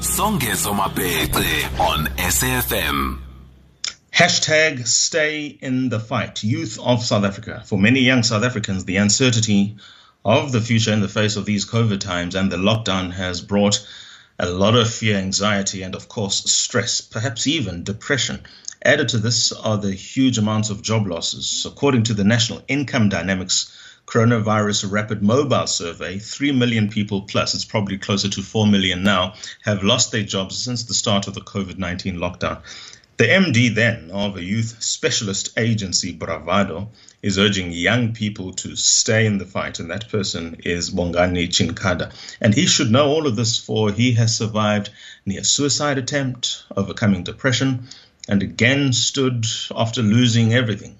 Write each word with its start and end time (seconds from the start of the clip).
Songezo 0.00 0.74
Mapete 0.74 1.78
on 1.78 2.06
SAFM. 2.16 3.18
Hashtag 4.10 4.86
stay 4.86 5.44
in 5.46 5.90
the 5.90 6.00
fight. 6.00 6.42
Youth 6.42 6.78
of 6.82 7.04
South 7.04 7.24
Africa. 7.24 7.62
For 7.66 7.78
many 7.78 8.00
young 8.00 8.22
South 8.22 8.42
Africans, 8.42 8.86
the 8.86 8.96
uncertainty 8.96 9.76
of 10.24 10.52
the 10.52 10.60
future 10.62 10.94
in 10.94 11.00
the 11.00 11.08
face 11.08 11.36
of 11.36 11.44
these 11.44 11.68
COVID 11.68 12.00
times 12.00 12.34
and 12.34 12.50
the 12.50 12.56
lockdown 12.56 13.12
has 13.12 13.42
brought 13.42 13.86
a 14.38 14.48
lot 14.48 14.74
of 14.74 14.90
fear, 14.90 15.18
anxiety, 15.18 15.82
and 15.82 15.94
of 15.94 16.08
course, 16.08 16.50
stress, 16.50 17.02
perhaps 17.02 17.46
even 17.46 17.84
depression. 17.84 18.40
Added 18.82 19.10
to 19.10 19.18
this 19.18 19.52
are 19.52 19.76
the 19.76 19.92
huge 19.92 20.38
amounts 20.38 20.70
of 20.70 20.80
job 20.80 21.06
losses. 21.06 21.66
According 21.68 22.04
to 22.04 22.14
the 22.14 22.24
National 22.24 22.62
Income 22.68 23.10
Dynamics 23.10 23.70
Coronavirus 24.10 24.90
Rapid 24.90 25.22
Mobile 25.22 25.68
Survey, 25.68 26.18
3 26.18 26.50
million 26.50 26.88
people 26.88 27.22
plus, 27.22 27.54
it's 27.54 27.64
probably 27.64 27.96
closer 27.96 28.28
to 28.28 28.42
4 28.42 28.66
million 28.66 29.04
now, 29.04 29.34
have 29.62 29.84
lost 29.84 30.10
their 30.10 30.24
jobs 30.24 30.58
since 30.58 30.82
the 30.82 30.94
start 30.94 31.28
of 31.28 31.34
the 31.34 31.40
COVID 31.40 31.78
19 31.78 32.16
lockdown. 32.16 32.58
The 33.18 33.26
MD 33.26 33.72
then 33.72 34.10
of 34.10 34.36
a 34.36 34.42
youth 34.42 34.82
specialist 34.82 35.56
agency, 35.56 36.10
Bravado, 36.10 36.90
is 37.22 37.38
urging 37.38 37.70
young 37.70 38.12
people 38.12 38.52
to 38.54 38.74
stay 38.74 39.26
in 39.26 39.38
the 39.38 39.46
fight, 39.46 39.78
and 39.78 39.92
that 39.92 40.08
person 40.08 40.56
is 40.64 40.90
Bongani 40.90 41.46
Chinkanda. 41.46 42.12
And 42.40 42.52
he 42.52 42.66
should 42.66 42.90
know 42.90 43.10
all 43.10 43.28
of 43.28 43.36
this, 43.36 43.58
for 43.58 43.92
he 43.92 44.14
has 44.14 44.36
survived 44.36 44.90
near 45.24 45.44
suicide 45.44 45.98
attempt, 45.98 46.64
overcoming 46.76 47.22
depression, 47.22 47.86
and 48.28 48.42
again 48.42 48.92
stood 48.92 49.46
after 49.72 50.02
losing 50.02 50.52
everything. 50.52 50.96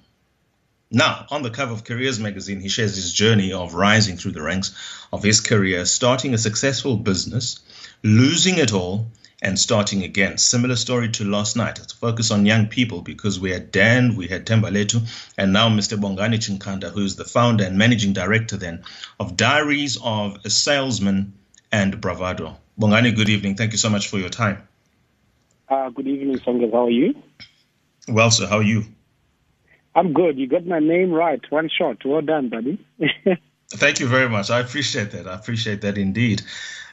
Now, 0.92 1.24
on 1.30 1.42
the 1.42 1.50
cover 1.50 1.72
of 1.72 1.84
Careers 1.84 2.18
magazine, 2.18 2.60
he 2.60 2.68
shares 2.68 2.96
his 2.96 3.12
journey 3.12 3.52
of 3.52 3.74
rising 3.74 4.16
through 4.16 4.32
the 4.32 4.42
ranks 4.42 4.74
of 5.12 5.22
his 5.22 5.40
career, 5.40 5.84
starting 5.84 6.34
a 6.34 6.38
successful 6.38 6.96
business, 6.96 7.60
losing 8.02 8.58
it 8.58 8.72
all, 8.72 9.06
and 9.40 9.56
starting 9.56 10.02
again. 10.02 10.36
Similar 10.36 10.74
story 10.74 11.08
to 11.10 11.24
last 11.24 11.56
night. 11.56 11.78
Let's 11.78 11.92
focus 11.92 12.32
on 12.32 12.44
young 12.44 12.66
people 12.66 13.02
because 13.02 13.38
we 13.38 13.52
had 13.52 13.70
Dan, 13.70 14.16
we 14.16 14.26
had 14.26 14.46
Tembaletu, 14.46 15.00
and 15.38 15.52
now 15.52 15.68
Mr. 15.68 15.96
Bongani 15.96 16.38
Chinkanda, 16.38 16.90
who 16.90 17.04
is 17.04 17.14
the 17.14 17.24
founder 17.24 17.64
and 17.64 17.78
managing 17.78 18.12
director 18.12 18.56
then 18.56 18.82
of 19.20 19.36
Diaries 19.36 19.96
of 20.02 20.38
a 20.44 20.50
Salesman 20.50 21.34
and 21.70 22.00
Bravado. 22.00 22.56
Bongani, 22.78 23.14
good 23.14 23.28
evening. 23.28 23.54
Thank 23.54 23.70
you 23.72 23.78
so 23.78 23.90
much 23.90 24.08
for 24.08 24.18
your 24.18 24.28
time. 24.28 24.66
Uh, 25.68 25.88
good 25.90 26.08
evening, 26.08 26.38
Songas. 26.40 26.72
How 26.72 26.86
are 26.86 26.90
you? 26.90 27.14
Well, 28.08 28.32
sir, 28.32 28.48
how 28.48 28.56
are 28.56 28.62
you? 28.62 28.86
I'm 29.94 30.12
good. 30.12 30.38
You 30.38 30.46
got 30.46 30.66
my 30.66 30.78
name 30.78 31.10
right. 31.10 31.40
One 31.50 31.68
shot. 31.68 32.04
Well 32.04 32.22
done, 32.22 32.48
buddy. 32.48 32.78
Thank 33.70 34.00
you 34.00 34.08
very 34.08 34.28
much. 34.28 34.50
I 34.50 34.60
appreciate 34.60 35.10
that. 35.12 35.26
I 35.26 35.34
appreciate 35.34 35.80
that 35.82 35.98
indeed. 35.98 36.42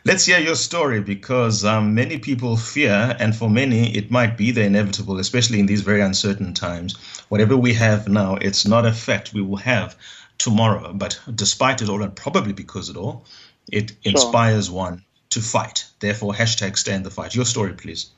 Let's 0.05 0.25
hear 0.25 0.39
your 0.39 0.55
story 0.55 1.01
because 1.01 1.65
um, 1.65 1.93
many 1.93 2.17
people 2.17 2.55
fear, 2.55 3.15
and 3.19 3.35
for 3.35 3.49
many, 3.49 3.95
it 3.95 4.09
might 4.09 4.37
be 4.37 4.51
the 4.51 4.63
inevitable, 4.63 5.19
especially 5.19 5.59
in 5.59 5.65
these 5.65 5.81
very 5.81 6.01
uncertain 6.01 6.53
times. 6.53 6.95
Whatever 7.29 7.57
we 7.57 7.73
have 7.73 8.07
now, 8.07 8.35
it's 8.35 8.65
not 8.65 8.85
a 8.85 8.93
fact 8.93 9.33
we 9.33 9.41
will 9.41 9.57
have 9.57 9.97
tomorrow. 10.37 10.93
But 10.93 11.19
despite 11.33 11.81
it 11.81 11.89
all, 11.89 12.01
and 12.03 12.15
probably 12.15 12.53
because 12.53 12.89
of 12.89 12.95
it 12.95 12.99
all, 12.99 13.25
it 13.71 13.91
inspires 14.03 14.69
one 14.69 15.03
to 15.31 15.41
fight. 15.41 15.85
Therefore, 15.99 16.33
hashtag 16.33 16.77
stay 16.77 16.93
in 16.93 17.03
the 17.03 17.11
fight. 17.11 17.35
Your 17.35 17.45
story, 17.45 17.73
please. 17.73 18.09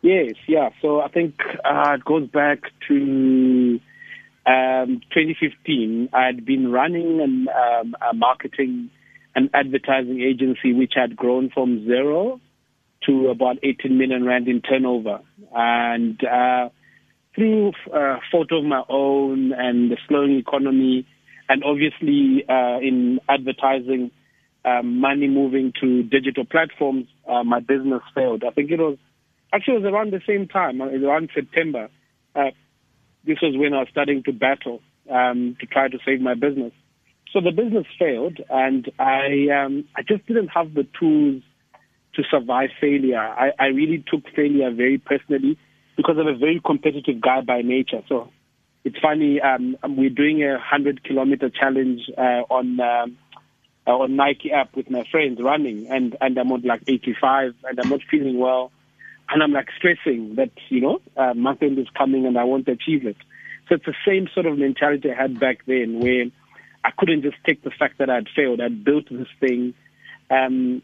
Yes, 0.00 0.34
yeah. 0.46 0.70
So 0.80 1.00
I 1.00 1.08
think 1.08 1.40
uh, 1.64 1.96
it 1.98 2.04
goes 2.04 2.28
back 2.28 2.70
to 2.88 3.80
um, 4.46 5.00
2015. 5.12 6.08
I 6.12 6.26
had 6.26 6.44
been 6.44 6.70
running 6.70 7.20
an, 7.20 7.48
um, 7.48 7.96
a 8.10 8.14
marketing 8.14 8.90
and 9.34 9.50
advertising 9.52 10.20
agency 10.20 10.72
which 10.72 10.92
had 10.94 11.16
grown 11.16 11.50
from 11.50 11.84
zero 11.86 12.40
to 13.06 13.28
about 13.28 13.56
18 13.62 13.98
million 13.98 14.24
rand 14.24 14.48
in 14.48 14.62
turnover. 14.62 15.20
And 15.54 16.20
uh, 16.24 16.68
through 17.34 17.72
uh, 17.92 18.18
photo 18.30 18.58
of 18.58 18.64
my 18.64 18.82
own 18.88 19.52
and 19.52 19.90
the 19.90 19.96
slowing 20.08 20.36
economy, 20.36 21.06
and 21.48 21.62
obviously 21.64 22.44
uh, 22.48 22.78
in 22.78 23.20
advertising, 23.28 24.10
um, 24.64 24.98
money 25.00 25.28
moving 25.28 25.72
to 25.82 26.02
digital 26.04 26.46
platforms, 26.46 27.06
uh, 27.28 27.44
my 27.44 27.60
business 27.60 28.00
failed. 28.14 28.44
I 28.46 28.50
think 28.50 28.70
it 28.70 28.78
was 28.78 28.96
Actually, 29.54 29.76
it 29.76 29.82
was 29.82 29.92
around 29.92 30.12
the 30.12 30.20
same 30.26 30.48
time, 30.48 30.80
uh, 30.80 30.86
around 30.86 31.30
September. 31.32 31.88
Uh, 32.34 32.50
this 33.26 33.38
was 33.42 33.56
when 33.56 33.74
I 33.74 33.80
was 33.80 33.88
starting 33.90 34.22
to 34.24 34.32
battle 34.32 34.80
um, 35.10 35.56
to 35.60 35.66
try 35.66 35.88
to 35.88 35.98
save 36.04 36.20
my 36.20 36.34
business. 36.34 36.72
So 37.32 37.40
the 37.40 37.50
business 37.50 37.86
failed, 37.98 38.38
and 38.48 38.90
I 38.98 39.48
um, 39.50 39.84
I 39.96 40.02
just 40.02 40.26
didn't 40.26 40.48
have 40.48 40.74
the 40.74 40.86
tools 40.98 41.42
to 42.14 42.22
survive 42.30 42.70
failure. 42.80 43.18
I, 43.18 43.50
I 43.58 43.66
really 43.66 44.04
took 44.06 44.22
failure 44.36 44.70
very 44.70 44.98
personally 44.98 45.58
because 45.96 46.16
I'm 46.18 46.28
a 46.28 46.36
very 46.36 46.60
competitive 46.64 47.20
guy 47.20 47.40
by 47.40 47.62
nature. 47.62 48.02
So 48.08 48.30
it's 48.84 48.98
funny. 49.00 49.40
Um, 49.40 49.76
we're 49.82 50.10
doing 50.10 50.44
a 50.44 50.58
hundred 50.60 51.02
kilometer 51.02 51.50
challenge 51.50 52.02
uh, 52.16 52.42
on 52.50 52.78
um, 52.78 53.18
uh, 53.86 53.90
on 53.90 54.16
Nike 54.16 54.52
app 54.52 54.76
with 54.76 54.88
my 54.88 55.04
friends 55.10 55.40
running, 55.42 55.88
and 55.88 56.16
and 56.20 56.38
I'm 56.38 56.52
on 56.52 56.62
like 56.62 56.82
85, 56.86 57.54
and 57.64 57.80
I'm 57.80 57.88
not 57.88 58.00
feeling 58.10 58.38
well 58.38 58.70
and 59.28 59.42
I'm 59.42 59.52
like 59.52 59.68
stressing 59.76 60.34
that, 60.36 60.50
you 60.68 60.80
know, 60.80 61.00
uh, 61.16 61.34
month 61.34 61.62
end 61.62 61.78
is 61.78 61.88
coming 61.96 62.26
and 62.26 62.38
I 62.38 62.44
want 62.44 62.66
to 62.66 62.72
achieve 62.72 63.06
it. 63.06 63.16
So 63.68 63.76
it's 63.76 63.86
the 63.86 63.94
same 64.06 64.28
sort 64.34 64.46
of 64.46 64.58
mentality 64.58 65.10
I 65.10 65.20
had 65.20 65.40
back 65.40 65.64
then 65.66 66.00
where 66.00 66.26
I 66.84 66.90
couldn't 66.96 67.22
just 67.22 67.36
take 67.46 67.62
the 67.62 67.70
fact 67.70 67.98
that 67.98 68.10
I'd 68.10 68.28
failed. 68.36 68.60
I'd 68.60 68.84
built 68.84 69.06
this 69.10 69.28
thing. 69.40 69.74
Um, 70.30 70.82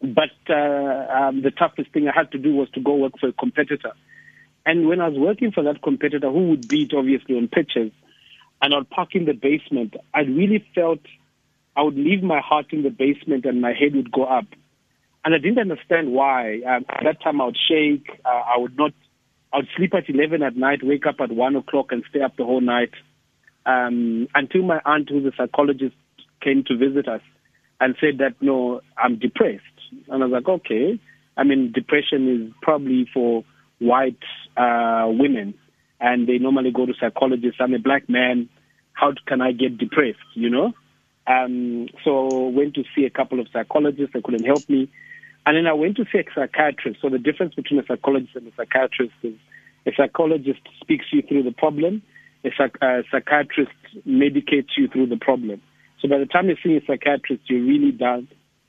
but 0.00 0.36
uh, 0.48 1.06
um, 1.10 1.42
the 1.42 1.50
toughest 1.50 1.92
thing 1.92 2.08
I 2.08 2.12
had 2.14 2.30
to 2.32 2.38
do 2.38 2.54
was 2.54 2.68
to 2.70 2.80
go 2.80 2.94
work 2.94 3.18
for 3.18 3.28
a 3.28 3.32
competitor. 3.32 3.92
And 4.66 4.86
when 4.86 5.00
I 5.00 5.08
was 5.08 5.18
working 5.18 5.50
for 5.50 5.64
that 5.64 5.82
competitor, 5.82 6.30
who 6.30 6.50
would 6.50 6.68
beat 6.68 6.92
obviously 6.94 7.36
on 7.36 7.48
pitches, 7.48 7.90
and 8.60 8.74
I'd 8.74 8.90
park 8.90 9.14
in 9.14 9.24
the 9.24 9.32
basement, 9.32 9.94
I 10.12 10.20
really 10.20 10.64
felt 10.74 11.00
I 11.74 11.82
would 11.82 11.96
leave 11.96 12.22
my 12.22 12.40
heart 12.40 12.66
in 12.72 12.82
the 12.82 12.90
basement 12.90 13.46
and 13.46 13.60
my 13.60 13.72
head 13.72 13.94
would 13.94 14.12
go 14.12 14.24
up 14.24 14.46
and 15.24 15.34
I 15.34 15.38
didn't 15.38 15.58
understand 15.58 16.12
why. 16.12 16.60
Um, 16.66 16.84
at 16.88 17.04
that 17.04 17.22
time, 17.22 17.40
I 17.40 17.46
would 17.46 17.58
shake. 17.68 18.08
Uh, 18.24 18.28
I 18.28 18.58
would 18.58 18.76
not. 18.76 18.92
I 19.52 19.58
would 19.58 19.68
sleep 19.76 19.94
at 19.94 20.08
11 20.08 20.42
at 20.42 20.56
night, 20.56 20.80
wake 20.82 21.06
up 21.06 21.16
at 21.20 21.32
1 21.32 21.56
o'clock, 21.56 21.86
and 21.90 22.04
stay 22.10 22.20
up 22.20 22.36
the 22.36 22.44
whole 22.44 22.60
night 22.60 22.90
um, 23.68 24.28
until 24.34 24.62
my 24.62 24.80
aunt, 24.84 25.10
who's 25.10 25.26
a 25.26 25.36
psychologist, 25.36 25.94
came 26.42 26.64
to 26.66 26.76
visit 26.76 27.06
us 27.06 27.20
and 27.80 27.94
said 28.00 28.18
that, 28.18 28.34
no, 28.40 28.80
I'm 28.96 29.18
depressed. 29.18 29.62
And 30.08 30.22
I 30.22 30.26
was 30.26 30.32
like, 30.32 30.48
okay. 30.48 30.98
I 31.36 31.44
mean, 31.44 31.72
depression 31.72 32.28
is 32.28 32.52
probably 32.62 33.06
for 33.12 33.44
white 33.78 34.18
uh, 34.56 35.06
women, 35.08 35.54
and 36.00 36.26
they 36.26 36.38
normally 36.38 36.72
go 36.72 36.86
to 36.86 36.94
psychologists. 36.98 37.60
I'm 37.60 37.74
a 37.74 37.78
black 37.78 38.08
man. 38.08 38.48
How 38.92 39.12
can 39.26 39.40
I 39.40 39.52
get 39.52 39.78
depressed, 39.78 40.18
you 40.34 40.50
know? 40.50 40.72
Um, 41.28 41.88
so 42.04 42.48
went 42.48 42.74
to 42.74 42.84
see 42.96 43.04
a 43.04 43.10
couple 43.10 43.38
of 43.38 43.48
psychologists. 43.52 44.12
They 44.14 44.22
couldn't 44.22 44.44
help 44.44 44.68
me. 44.68 44.90
And 45.44 45.56
then 45.56 45.66
I 45.66 45.72
went 45.74 45.96
to 45.96 46.04
see 46.10 46.18
a 46.18 46.24
psychiatrist. 46.34 47.00
So 47.02 47.08
the 47.08 47.18
difference 47.18 47.54
between 47.54 47.80
a 47.80 47.86
psychologist 47.86 48.34
and 48.34 48.46
a 48.48 48.52
psychiatrist 48.56 49.12
is 49.22 49.34
a 49.86 49.90
psychologist 49.96 50.60
speaks 50.80 51.06
you 51.12 51.22
through 51.22 51.42
the 51.42 51.52
problem, 51.52 52.02
a, 52.44 52.50
psych- 52.56 52.82
a 52.82 53.02
psychiatrist 53.10 53.72
medicates 54.06 54.76
you 54.76 54.88
through 54.88 55.06
the 55.06 55.16
problem. 55.16 55.60
So 56.00 56.08
by 56.08 56.18
the 56.18 56.26
time 56.26 56.46
you're 56.46 56.56
seeing 56.62 56.76
a 56.76 56.84
psychiatrist, 56.86 57.42
you're 57.46 57.64
really 57.64 57.92
down, 57.92 58.28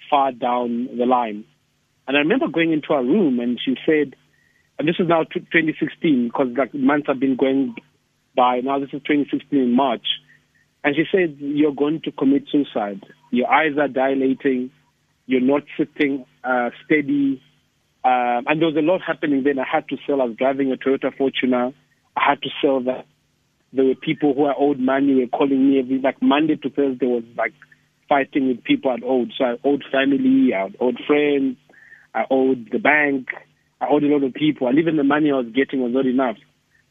far 0.09 0.31
down 0.31 0.90
the 0.98 1.06
line. 1.06 1.46
And 2.08 2.18
I 2.18 2.22
remember 2.22 2.48
going 2.48 2.72
into 2.72 2.94
a 2.94 3.03
room 3.03 3.40
and 3.40 3.59
she 3.64 3.75
said, 3.86 4.16
and 4.78 4.88
this 4.88 4.96
is 5.00 5.08
now 5.08 5.24
2016 5.24 6.28
because 6.28 6.48
like 6.58 6.74
months 6.74 7.08
have 7.08 7.19
been 7.19 7.36
going 7.36 7.75
by. 8.36 8.62
Now 8.62 8.80
this 8.80 8.90
is 8.94 9.02
2016 9.03 9.59
in 9.59 9.75
March. 9.75 10.06
And 10.84 10.95
she 10.95 11.03
said, 11.12 11.38
you're 11.40 11.73
going 11.73 12.01
to 12.06 12.12
commit 12.12 12.44
suicide. 12.51 13.03
Your 13.31 13.51
eyes 13.51 13.78
are 13.78 13.88
dilating. 13.88 14.72
You're 15.25 15.41
not 15.41 15.63
sitting 15.78 16.25
uh, 16.44 16.69
steady. 16.85 17.41
Um, 18.04 18.45
and 18.48 18.62
there 18.62 18.68
was 18.68 18.77
a 18.77 18.81
lot 18.81 19.01
happening 19.06 19.44
then. 19.44 19.59
I 19.59 19.65
had 19.69 19.88
to 19.89 19.98
sell. 20.07 20.21
I 20.21 20.25
was 20.25 20.38
driving 20.38 20.71
a 20.71 20.77
Toyota 20.77 21.12
Fortuner. 21.18 21.74
I 22.15 22.21
had 22.30 22.42
to 22.44 22.50
sell 22.62 22.81
that. 22.83 23.06
There 23.74 23.86
were 23.86 23.95
people 23.95 24.33
who 24.33 24.45
I 24.45 24.54
owed 24.57 24.80
money 24.80 25.15
were 25.15 25.27
calling 25.27 25.69
me 25.69 25.80
every 25.80 26.00
like 26.00 26.21
Monday 26.21 26.56
to 26.56 26.69
Thursday 26.69 27.06
was 27.06 27.24
like 27.38 27.54
fighting 28.07 28.48
with 28.48 28.63
people 28.63 28.89
I 28.89 28.98
owed. 29.06 29.31
So 29.38 29.44
I 29.44 29.56
owed 29.63 29.83
family, 29.92 30.54
I 30.56 30.71
owed 30.80 31.00
friends, 31.06 31.57
I 32.15 32.24
owed 32.31 32.69
the 32.71 32.80
bank, 32.80 33.27
I 33.80 33.88
owed 33.88 34.04
a 34.04 34.07
lot 34.07 34.24
of 34.24 34.33
people. 34.33 34.68
And 34.68 34.80
even 34.80 34.98
the 34.98 35.04
money 35.04 35.30
I 35.30 35.36
was 35.36 35.54
getting 35.54 35.81
was 35.81 35.94
not 35.94 36.07
enough 36.07 36.38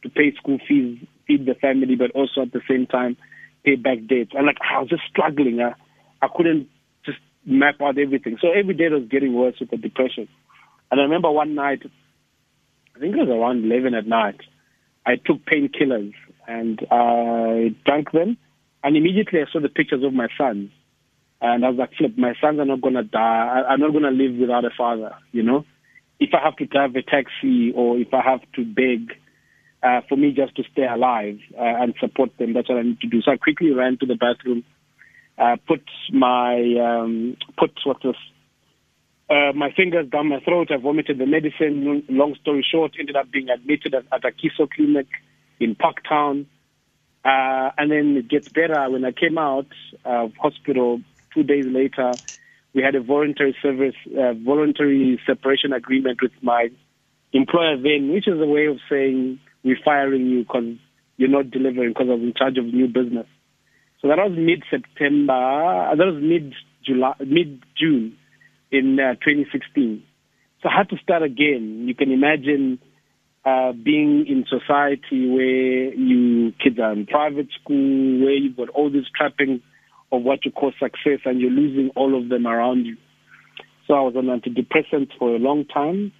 to 0.05 0.09
pay 0.09 0.33
school 0.37 0.59
fees, 0.69 0.99
feed 1.27 1.47
the 1.47 1.55
family, 1.55 1.97
but 1.97 2.13
also 2.13 2.43
at 2.43 2.53
the 2.53 2.61
same 2.69 2.87
time 2.87 3.17
pay 3.69 3.77
back 3.77 4.07
debts. 4.09 4.33
And 4.35 4.47
like 4.47 4.59
I 4.61 4.81
was 4.81 4.89
just 4.89 5.03
struggling. 5.11 5.61
I, 5.61 5.75
I 6.23 6.29
couldn't 6.35 6.69
just 7.05 7.19
map 7.45 7.77
out 7.81 7.99
everything. 7.99 8.39
So 8.41 8.49
every 8.51 8.75
day 8.75 8.89
was 8.89 9.09
getting 9.11 9.35
worse 9.35 9.57
with 9.61 9.71
the 9.71 9.77
depression. 9.77 10.29
And 10.91 11.01
I 11.01 11.05
remember 11.05 11.31
one 11.31 11.55
night, 11.55 11.83
I 12.97 12.99
think 12.99 13.15
it 13.15 13.19
was 13.19 13.29
around 13.29 13.65
11 13.65 13.95
at 13.95 14.07
night, 14.07 14.41
I 15.07 15.17
took 15.17 15.45
painkillers 15.45 16.15
and 16.47 16.81
I 16.91 17.75
drank 17.85 18.13
them. 18.13 18.39
And 18.83 18.97
immediately 18.97 19.41
I 19.41 19.51
saw 19.53 19.61
the 19.61 19.69
pictures 19.69 20.05
of 20.05 20.13
my 20.13 20.29
sons. 20.39 20.71
And 21.41 21.65
I 21.65 21.69
was 21.69 21.79
like, 21.79 21.91
flip, 21.97 22.17
my 22.17 22.35
sons 22.41 22.59
are 22.59 22.65
not 22.65 22.81
going 22.81 22.95
to 22.95 23.05
die. 23.05 23.63
I'm 23.69 23.81
not 23.81 23.93
going 23.93 24.05
to 24.05 24.11
live 24.11 24.37
without 24.39 24.65
a 24.65 24.71
father, 24.77 25.15
you 25.31 25.43
know? 25.43 25.65
If 26.19 26.31
I 26.35 26.43
have 26.43 26.57
to 26.57 26.67
drive 26.67 26.97
a 26.97 27.03
taxi 27.03 27.73
or 27.77 27.97
if 27.97 28.13
I 28.13 28.23
have 28.23 28.41
to 28.55 28.65
beg 28.65 29.17
uh, 29.83 30.01
for 30.09 30.17
me 30.17 30.33
just 30.33 30.57
to 30.57 30.65
stay 30.73 30.87
alive 30.87 31.39
uh, 31.57 31.83
and 31.83 31.95
support 32.01 32.31
them, 32.39 32.53
that's 32.55 32.69
what 32.69 32.79
I 32.79 32.83
need 32.83 33.01
to 33.01 33.07
do. 33.09 33.23
So 33.23 33.33
I 33.33 33.37
quickly 33.37 33.71
ran 33.73 33.99
to 33.99 34.07
the 34.07 34.17
bathroom, 34.17 34.65
uh, 35.39 35.57
put 35.67 35.83
my, 36.13 36.57
um, 36.83 37.37
put 37.59 37.73
what 37.85 38.05
was, 38.05 38.17
uh, 39.31 39.53
my 39.55 39.71
fingers 39.77 40.09
down 40.11 40.29
my 40.29 40.41
throat. 40.41 40.69
I 40.71 40.79
vomited 40.79 41.19
the 41.19 41.27
medicine. 41.27 42.03
Long 42.09 42.35
story 42.41 42.67
short, 42.69 42.93
ended 42.99 43.17
up 43.17 43.31
being 43.31 43.49
admitted 43.51 43.95
at, 43.95 44.05
at 44.13 44.23
Akeso 44.23 44.69
clinic 44.71 45.07
in 45.61 45.77
Parktown. 45.77 46.47
Uh, 47.25 47.71
and 47.77 47.91
then 47.91 48.17
it 48.17 48.29
gets 48.29 48.49
better. 48.49 48.89
When 48.91 49.05
I 49.05 49.13
came 49.13 49.39
out 49.39 49.67
of 50.05 50.33
hospital 50.41 51.01
two 51.35 51.43
days 51.43 51.67
later, 51.69 52.17
we 52.75 52.83
had 52.83 52.95
a 52.95 53.03
voluntary 53.03 53.57
service, 53.63 53.95
uh, 54.19 54.33
voluntary 54.35 55.21
separation 55.27 55.73
agreement 55.73 56.21
with 56.23 56.33
my 56.43 56.69
employer 57.33 57.77
then, 57.77 58.13
which 58.13 58.27
is 58.27 58.41
a 58.41 58.47
way 58.47 58.67
of 58.67 58.79
saying 58.89 59.41
we're 59.69 59.85
firing 59.85 60.27
you 60.27 60.43
because 60.43 60.77
you're 61.17 61.29
not 61.29 61.51
delivering 61.51 61.91
because 61.91 62.09
I 62.09 62.15
was 62.15 62.23
in 62.23 62.35
charge 62.37 62.59
of 62.59 62.65
new 62.65 62.87
business. 62.87 63.27
So 64.01 64.09
that 64.09 64.19
was 64.19 64.33
mid-September. 64.37 65.33
Uh, 65.33 65.95
that 65.95 66.07
was 66.07 66.23
mid-July, 66.23 67.15
mid-June 67.21 68.17
in 68.71 68.99
uh, 68.99 69.15
2016. 69.15 70.03
So 70.63 70.69
I 70.69 70.79
had 70.79 70.89
to 70.91 70.97
start 70.99 71.23
again. 71.23 71.85
You 71.87 71.95
can 71.95 72.11
imagine 72.13 72.79
uh, 73.45 73.73
being 73.73 74.27
in 74.27 74.45
society 74.49 75.29
where 75.29 75.95
you 75.95 76.53
kids 76.63 76.79
are 76.79 76.93
in 76.93 77.07
private 77.07 77.49
school, 77.61 78.21
where 78.21 78.35
you've 78.35 78.57
got 78.57 78.69
all 78.71 78.91
these 78.91 79.09
trappings 79.17 79.61
of 80.11 80.23
what 80.23 80.45
you 80.45 80.51
call 80.51 80.73
success, 80.81 81.21
and 81.25 81.41
you're 81.41 81.51
losing 81.51 81.91
all 81.95 82.21
of 82.21 82.29
them 82.29 82.47
around 82.47 82.87
you. 82.87 82.97
So 83.87 83.95
I 83.95 84.01
was 84.01 84.15
on 84.17 84.25
antidepressants 84.27 85.11
for 85.19 85.35
a 85.35 85.39
long 85.39 85.65
time, 85.65 86.13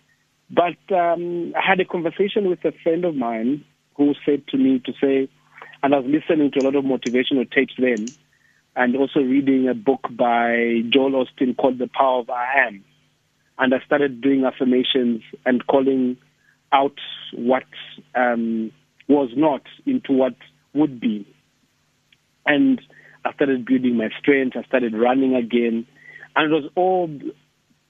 but 0.51 0.79
um, 0.95 1.53
I 1.57 1.67
had 1.67 1.81
a 1.81 1.85
conversation 1.85 2.49
with 2.49 2.65
a 2.65 2.73
friend 2.83 3.05
of 3.05 3.15
mine 3.15 3.65
who 3.97 4.15
said 4.25 4.47
to 4.49 4.57
me 4.57 4.81
to 4.87 4.93
say, 5.01 5.29
and 5.83 5.95
I 5.95 5.99
was 5.99 6.11
listening 6.11 6.51
to 6.53 6.61
a 6.61 6.65
lot 6.65 6.75
of 6.75 6.85
motivational 6.85 7.51
tapes 7.51 7.75
then, 7.79 8.07
and 8.75 8.97
also 8.97 9.21
reading 9.21 9.69
a 9.69 9.75
book 9.75 10.07
by 10.11 10.83
Joel 10.89 11.25
Osteen 11.25 11.57
called 11.57 11.79
The 11.79 11.89
Power 11.89 12.21
of 12.21 12.31
I 12.31 12.67
Am. 12.67 12.85
And 13.59 13.75
I 13.75 13.79
started 13.85 14.21
doing 14.21 14.45
affirmations 14.45 15.23
and 15.45 15.67
calling 15.67 16.17
out 16.73 16.97
what 17.33 17.65
um, 18.15 18.71
was 19.09 19.31
not 19.37 19.63
into 19.85 20.13
what 20.13 20.35
would 20.75 21.01
be. 21.01 21.27
And 22.47 22.81
I 23.25 23.33
started 23.35 23.67
building 23.67 23.97
my 23.97 24.09
strength. 24.21 24.57
I 24.57 24.63
started 24.63 24.95
running 24.95 25.35
again. 25.35 25.87
And 26.37 26.53
it 26.53 26.55
was 26.55 26.71
all 26.77 27.11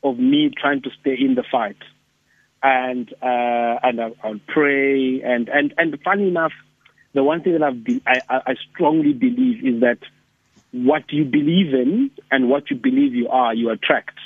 of 0.03 0.19
me 0.19 0.51
trying 0.59 0.83
to 0.83 0.91
stay 1.01 1.17
in 1.21 1.35
the 1.35 1.45
fight. 1.51 1.77
And 2.63 3.13
uh, 3.23 3.79
and 3.83 4.01
I, 4.01 4.11
I'll 4.25 4.41
pray. 4.49 5.23
And, 5.23 5.49
and, 5.49 5.75
and 5.79 5.99
funny 6.03 6.29
enough, 6.29 6.53
the 7.15 7.23
one 7.23 7.43
thing 7.43 7.53
that 7.53 7.63
I've 7.63 7.85
be, 7.85 8.03
I, 8.07 8.21
I 8.29 8.55
strongly 8.73 9.13
believe 9.13 9.65
is 9.65 9.81
that 9.81 9.99
what 10.73 11.05
you 11.11 11.25
believe 11.25 11.73
in 11.73 12.11
and 12.31 12.49
what 12.49 12.71
you 12.71 12.77
believe 12.77 13.15
you 13.15 13.29
are, 13.29 13.55
you 13.55 13.71
attract. 13.71 14.19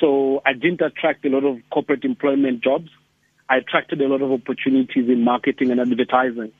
So 0.00 0.42
I 0.44 0.52
didn't 0.52 0.80
attract 0.80 1.24
a 1.24 1.28
lot 1.28 1.44
of 1.44 1.58
corporate 1.70 2.04
employment 2.04 2.62
jobs. 2.62 2.90
I 3.48 3.58
attracted 3.58 4.00
a 4.00 4.08
lot 4.08 4.22
of 4.22 4.32
opportunities 4.32 5.08
in 5.08 5.22
marketing 5.22 5.70
and 5.70 5.80
advertising. 5.80 6.52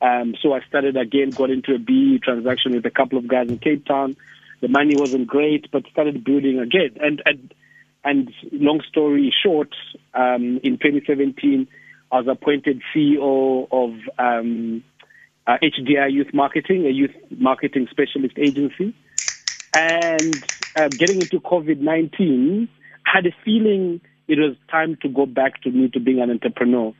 Um, 0.00 0.34
so 0.42 0.52
I 0.52 0.60
started 0.68 0.96
again, 0.96 1.30
got 1.30 1.50
into 1.50 1.74
a 1.74 1.78
BEE 1.78 2.20
transaction 2.22 2.72
with 2.72 2.84
a 2.86 2.90
couple 2.90 3.18
of 3.18 3.28
guys 3.28 3.48
in 3.48 3.58
Cape 3.58 3.86
Town. 3.86 4.16
The 4.60 4.68
money 4.68 4.96
wasn't 4.96 5.26
great, 5.26 5.70
but 5.70 5.86
started 5.90 6.24
building 6.24 6.58
again. 6.58 6.96
And 7.00 7.22
and 7.24 7.54
and 8.04 8.30
long 8.50 8.80
story 8.88 9.32
short, 9.44 9.74
um, 10.14 10.60
in 10.62 10.78
2017, 10.78 11.68
I 12.10 12.16
was 12.16 12.26
appointed 12.28 12.82
CEO 12.94 13.68
of 13.70 13.90
um, 14.18 14.82
uh, 15.46 15.56
HDI 15.62 16.12
Youth 16.12 16.34
Marketing, 16.34 16.86
a 16.86 16.90
youth 16.90 17.14
marketing 17.30 17.86
specialist 17.90 18.36
agency. 18.38 18.94
And 19.72 20.44
uh, 20.76 20.88
getting 20.88 21.20
into 21.20 21.40
COVID-19, 21.40 22.68
had 23.04 23.26
a 23.26 23.34
feeling 23.44 24.00
it 24.28 24.38
was 24.38 24.56
time 24.70 24.96
to 25.02 25.08
go 25.08 25.26
back 25.26 25.62
to 25.62 25.70
me 25.70 25.88
to 25.90 26.00
being 26.00 26.20
an 26.20 26.30
entrepreneur. 26.30 26.92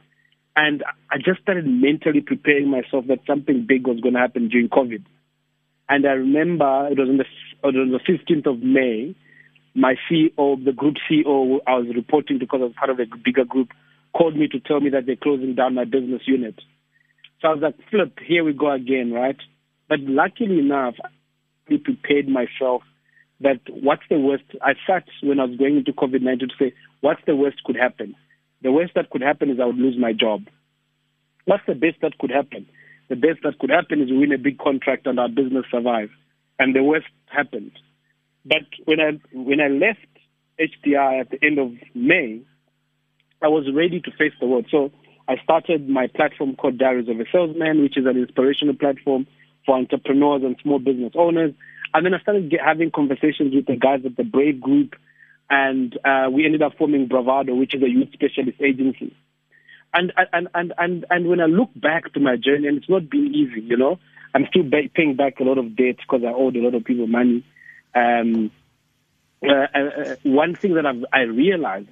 And 0.55 0.85
I 1.11 1.17
just 1.17 1.41
started 1.43 1.67
mentally 1.67 2.21
preparing 2.21 2.69
myself 2.69 3.07
that 3.09 3.21
something 3.27 3.65
big 3.67 3.87
was 3.87 4.01
going 4.01 4.15
to 4.15 4.21
happen 4.21 4.49
during 4.49 4.69
COVID. 4.69 5.05
And 5.89 6.07
I 6.07 6.13
remember 6.13 6.89
it 6.91 6.99
was 6.99 7.09
on 7.09 7.19
the, 7.19 7.25
was 7.63 8.01
the 8.07 8.13
15th 8.13 8.47
of 8.47 8.63
May, 8.63 9.15
my 9.75 9.97
CEO, 10.11 10.65
the 10.65 10.73
group 10.73 10.97
CEO 11.11 11.61
I 11.67 11.77
was 11.77 11.87
reporting 11.95 12.39
because 12.39 12.61
I 12.61 12.65
was 12.65 12.75
part 12.75 12.91
of 12.91 13.01
a 13.01 13.07
bigger 13.25 13.45
group, 13.45 13.69
called 14.15 14.37
me 14.37 14.49
to 14.49 14.61
tell 14.61 14.81
me 14.81 14.91
that 14.91 15.07
they're 15.07 15.17
closing 15.17 15.55
down 15.55 15.75
my 15.75 15.85
business 15.85 16.23
unit. 16.27 16.57
So 17.41 17.49
I 17.49 17.55
was 17.55 17.63
like, 17.63 17.77
flip, 17.91 18.19
here 18.25 18.45
we 18.45 18.53
go 18.53 18.71
again, 18.71 19.13
right? 19.13 19.39
But 19.89 20.01
luckily 20.01 20.59
enough, 20.59 20.95
I 21.71 21.77
prepared 21.83 22.29
myself 22.29 22.83
that 23.41 23.61
what's 23.69 24.03
the 24.09 24.19
worst? 24.19 24.45
I 24.63 24.75
sat 24.87 25.05
when 25.23 25.41
I 25.41 25.45
was 25.45 25.57
going 25.57 25.77
into 25.77 25.93
COVID 25.93 26.23
19 26.23 26.49
to 26.49 26.55
say, 26.59 26.75
what's 27.01 27.21
the 27.27 27.35
worst 27.35 27.65
could 27.65 27.77
happen? 27.77 28.15
The 28.63 28.71
worst 28.71 28.93
that 28.95 29.11
could 29.11 29.23
happen 29.23 29.51
is 29.51 29.59
I 29.61 29.67
would 29.67 29.77
lose 29.77 29.99
my 29.99 30.13
job. 30.13 30.43
What's 31.45 31.65
the 31.67 31.75
best 31.75 31.97
that 32.03 32.19
could 32.19 32.31
happen? 32.31 32.67
The 33.09 33.17
best 33.17 33.41
that 33.43 33.59
could 33.59 33.71
happen 33.71 34.01
is 34.01 34.11
we 34.11 34.19
win 34.19 34.33
a 34.33 34.39
big 34.39 34.59
contract 34.59 35.07
and 35.07 35.19
our 35.19 35.29
business 35.29 35.65
survive. 35.71 36.11
And 36.59 36.75
the 36.75 36.85
worst 36.85 37.09
happened. 37.27 37.73
But 38.45 38.65
when 38.85 39.01
I 39.01 39.21
when 39.33 39.61
I 39.61 39.69
left 39.69 40.07
HDI 40.61 41.21
at 41.21 41.31
the 41.31 41.39
end 41.45 41.59
of 41.59 41.73
May, 41.95 42.41
I 43.43 43.49
was 43.49 43.67
ready 43.75 44.01
to 44.01 44.11
face 44.13 44.33
the 44.41 44.47
world. 44.47 44.67
So 44.71 44.91
I 45.29 45.37
started 45.43 45.89
my 45.89 46.09
platform 46.09 46.57
called 46.57 46.79
Diaries 46.79 47.09
of 47.09 47.21
a 47.21 47.25
Salesman, 47.31 47.83
which 47.83 47.97
is 47.97 48.07
an 48.07 48.17
inspirational 48.17 48.75
platform 48.75 49.27
for 49.65 49.77
entrepreneurs 49.77 50.43
and 50.43 50.57
small 50.63 50.79
business 50.79 51.13
owners. 51.15 51.53
And 51.95 52.07
then 52.07 52.15
I 52.15 52.21
started 52.21 52.51
get, 52.51 52.61
having 52.65 52.91
conversations 52.91 53.55
with 53.55 53.67
the 53.67 53.77
guys 53.77 54.01
at 54.05 54.17
the 54.17 54.25
Brave 54.25 54.61
Group, 54.61 54.95
and 55.51 55.97
uh, 56.05 56.29
we 56.31 56.45
ended 56.45 56.63
up 56.63 56.73
forming 56.79 57.07
Bravado, 57.07 57.55
which 57.55 57.75
is 57.75 57.83
a 57.83 57.89
youth 57.89 58.09
specialist 58.13 58.61
agency. 58.61 59.15
And 59.95 60.11
and 60.17 60.49
and 60.55 60.73
and 60.79 61.05
and 61.11 61.29
when 61.29 61.41
I 61.41 61.45
look 61.45 61.69
back 61.77 62.13
to 62.15 62.21
my 62.21 62.37
journey, 62.37 62.67
and 62.67 62.79
it's 62.79 62.89
not 62.89 63.11
been 63.11 63.35
easy, 63.35 63.61
you 63.61 63.77
know, 63.77 63.99
I'm 64.35 64.47
still 64.49 64.65
paying 64.95 65.17
back 65.17 65.39
a 65.39 65.45
lot 65.45 65.59
of 65.59 65.77
debts 65.77 66.01
because 66.01 66.23
I 66.25 66.33
owed 66.33 66.57
a 66.57 66.63
lot 66.63 66.75
of 66.75 66.85
people 66.85 67.07
money. 67.07 67.45
Um, 67.95 68.51
uh, 69.47 69.67
uh, 69.75 70.17
one 70.23 70.55
thing 70.55 70.75
that 70.75 70.87
I've, 70.87 71.05
I 71.13 71.23
realized 71.23 71.89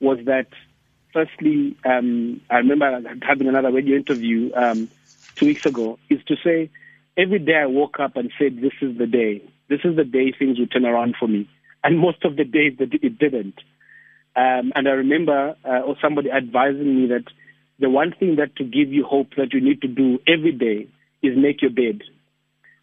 was 0.00 0.18
that, 0.26 0.48
firstly, 1.12 1.76
um, 1.84 2.40
I 2.50 2.56
remember 2.56 3.00
having 3.22 3.48
another 3.48 3.72
radio 3.72 3.96
interview 3.96 4.52
um, 4.54 4.88
two 5.36 5.46
weeks 5.46 5.64
ago, 5.66 5.98
is 6.10 6.22
to 6.24 6.36
say 6.44 6.70
every 7.16 7.38
day 7.38 7.56
I 7.56 7.66
woke 7.66 7.98
up 8.00 8.16
and 8.16 8.30
said, 8.38 8.60
This 8.60 8.74
is 8.82 8.98
the 8.98 9.06
day. 9.06 9.42
This 9.68 9.80
is 9.84 9.96
the 9.96 10.04
day 10.04 10.32
things 10.38 10.58
will 10.58 10.66
turn 10.66 10.84
around 10.84 11.16
for 11.18 11.26
me. 11.26 11.48
And 11.82 11.98
most 11.98 12.24
of 12.24 12.36
the 12.36 12.44
days 12.44 12.76
it 12.78 13.18
didn't. 13.18 13.58
Um, 14.36 14.72
and 14.74 14.88
I 14.88 14.92
remember 14.92 15.54
uh, 15.64 15.80
or 15.80 15.96
somebody 16.02 16.30
advising 16.30 17.02
me 17.02 17.06
that 17.08 17.24
the 17.78 17.88
one 17.88 18.14
thing 18.18 18.36
that 18.36 18.56
to 18.56 18.64
give 18.64 18.92
you 18.92 19.04
hope 19.04 19.34
that 19.36 19.52
you 19.52 19.60
need 19.60 19.82
to 19.82 19.88
do 19.88 20.18
every 20.26 20.52
day 20.52 20.88
is 21.22 21.36
make 21.36 21.62
your 21.62 21.70
bed. 21.70 22.02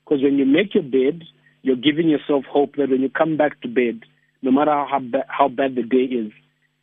Because 0.03 0.23
when 0.23 0.37
you 0.37 0.45
make 0.45 0.73
your 0.73 0.83
bed, 0.83 1.23
you're 1.61 1.75
giving 1.75 2.09
yourself 2.09 2.45
hope 2.45 2.75
that 2.77 2.89
when 2.89 3.01
you 3.01 3.09
come 3.09 3.37
back 3.37 3.59
to 3.61 3.67
bed, 3.67 4.01
no 4.41 4.51
matter 4.51 4.71
how, 4.71 4.99
ba- 4.99 5.25
how 5.27 5.47
bad 5.47 5.75
the 5.75 5.83
day 5.83 6.03
is, 6.03 6.31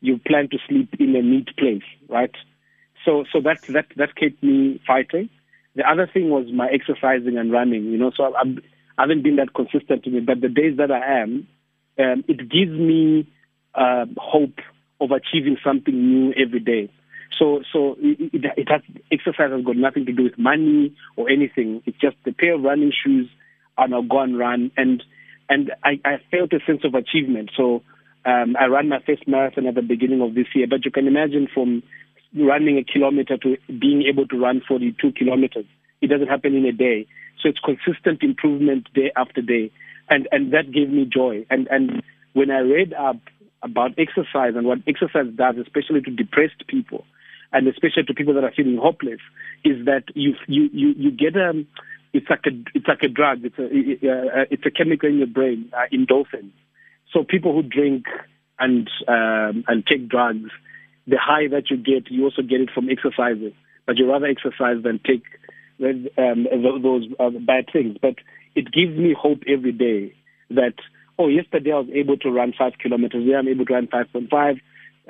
you 0.01 0.19
plan 0.19 0.49
to 0.51 0.59
sleep 0.69 0.95
in 0.99 1.17
a 1.17 1.23
neat 1.23 1.49
place, 1.57 1.83
right? 2.09 2.35
So, 3.05 3.25
so 3.33 3.41
that 3.41 3.59
that 3.69 3.87
that 3.97 4.15
kept 4.17 4.43
me 4.43 4.81
fighting. 4.87 5.29
The 5.75 5.89
other 5.89 6.09
thing 6.13 6.31
was 6.31 6.47
my 6.53 6.69
exercising 6.69 7.39
and 7.39 7.53
running. 7.53 7.85
You 7.85 7.99
know, 7.99 8.13
so 8.17 8.35
I'm, 8.37 8.61
I 8.97 9.03
haven't 9.03 9.23
been 9.23 9.37
that 9.37 9.55
consistent 9.55 10.05
to 10.05 10.11
me, 10.11 10.21
but 10.21 10.41
the 10.41 10.49
days 10.49 10.77
that 10.79 10.91
I 10.91 11.23
am, 11.23 11.47
um, 11.99 12.25
it 12.29 12.49
gives 12.51 12.73
me 12.73 13.33
uh, 13.75 14.07
hope 14.17 14.59
of 15.01 15.11
achieving 15.11 15.57
something 15.65 15.95
new 15.95 16.33
every 16.33 16.61
day. 16.61 16.91
So, 17.39 17.63
so 17.73 17.97
it, 18.01 18.35
it, 18.35 18.45
it 18.57 18.69
has 18.69 18.83
exercise 19.13 19.53
has 19.53 19.65
got 19.65 19.77
nothing 19.77 20.07
to 20.07 20.13
do 20.13 20.25
with 20.25 20.39
money 20.39 20.95
or 21.17 21.31
anything. 21.31 21.83
It's 21.87 21.99
just 21.99 22.17
a 22.27 22.33
pair 22.33 22.55
of 22.55 22.63
running 22.63 22.93
shoes, 22.93 23.29
and 23.79 23.95
I'll 23.95 24.03
go 24.03 24.21
and 24.21 24.39
run. 24.39 24.71
And 24.77 25.03
and 25.49 25.73
I, 25.83 26.01
I 26.05 26.17
felt 26.31 26.53
a 26.53 26.61
sense 26.67 26.83
of 26.85 26.95
achievement. 26.95 27.51
So 27.57 27.83
um, 28.27 28.57
I 28.61 28.67
ran 28.67 28.89
my 28.89 29.01
first 29.07 29.27
marathon 29.27 29.67
at 29.67 29.75
the 29.75 29.83
beginning 29.83 30.21
of 30.21 30.35
this 30.35 30.47
year. 30.55 30.67
But 30.69 30.85
you 30.85 30.91
can 30.91 31.07
imagine 31.07 31.49
from 31.53 31.83
running 32.37 32.77
a 32.77 32.85
kilometer 32.85 33.39
to 33.39 33.57
being 33.69 34.03
able 34.03 34.27
to 34.29 34.39
run 34.39 34.61
42 34.67 35.13
kilometers. 35.13 35.65
It 36.03 36.09
doesn't 36.09 36.29
happen 36.29 36.55
in 36.55 36.67
a 36.67 36.73
day. 36.73 37.07
So 37.41 37.49
it's 37.49 37.61
consistent 37.61 38.23
improvement 38.23 38.93
day 38.93 39.11
after 39.17 39.41
day. 39.41 39.71
And, 40.11 40.29
and 40.33 40.53
that 40.53 40.71
gave 40.71 40.91
me 40.91 41.09
joy. 41.11 41.47
And, 41.49 41.67
and 41.69 42.03
when 42.35 42.51
I 42.51 42.59
read 42.59 42.93
up 42.93 43.17
about 43.63 43.93
exercise 43.99 44.55
and 44.55 44.67
what 44.67 44.79
exercise 44.87 45.33
does, 45.35 45.57
especially 45.57 46.03
to 46.03 46.11
depressed 46.11 46.67
people, 46.67 47.05
and 47.53 47.67
especially 47.67 48.05
to 48.05 48.15
people 48.15 48.35
that 48.35 48.45
are 48.45 48.53
feeling 48.55 48.77
hopeless, 48.77 49.21
is 49.65 49.87
that 49.87 50.05
you 50.15 50.35
you 50.47 50.69
you, 50.73 50.95
you 50.97 51.11
get 51.11 51.35
a 51.35 51.65
it's 52.13 52.29
like 52.31 52.45
a 52.47 52.51
it's 52.75 52.87
like 52.87 53.03
a 53.03 53.09
drug. 53.09 53.41
It's 53.45 53.59
a 53.59 53.65
uh, 53.65 54.45
it's 54.51 54.65
a 54.67 54.71
chemical 54.71 55.09
in 55.09 55.19
your 55.19 55.27
brain, 55.27 55.71
uh, 55.73 55.87
endorphins. 55.93 56.53
So 57.13 57.25
people 57.25 57.53
who 57.53 57.63
drink 57.63 58.05
and 58.59 58.89
um, 59.07 59.65
and 59.67 59.87
take 59.87 60.09
drugs, 60.09 60.51
the 61.07 61.19
high 61.19 61.49
that 61.49 61.71
you 61.71 61.77
get, 61.77 62.11
you 62.11 62.25
also 62.25 62.43
get 62.43 62.61
it 62.61 62.71
from 62.75 62.89
exercising. 62.91 63.55
But 63.87 63.97
you 63.97 64.11
rather 64.11 64.27
exercise 64.27 64.83
than 64.83 65.01
take 65.07 65.23
um, 66.19 66.47
those 66.83 67.09
uh, 67.19 67.31
bad 67.31 67.67
things. 67.73 67.97
But 68.01 68.17
it 68.55 68.73
gives 68.73 68.99
me 68.99 69.15
hope 69.19 69.43
every 69.47 69.73
day 69.73 70.15
that 70.51 70.75
oh, 71.19 71.29
yesterday 71.29 71.73
I 71.73 71.79
was 71.79 71.89
able 71.93 72.17
to 72.19 72.31
run 72.31 72.53
five 72.57 72.75
kilometers. 72.81 73.25
Today 73.25 73.37
I'm 73.37 73.49
able 73.49 73.67
to 73.67 73.75
run 73.75 73.89
five 73.89 74.11
point 74.13 74.31
five, 74.31 74.57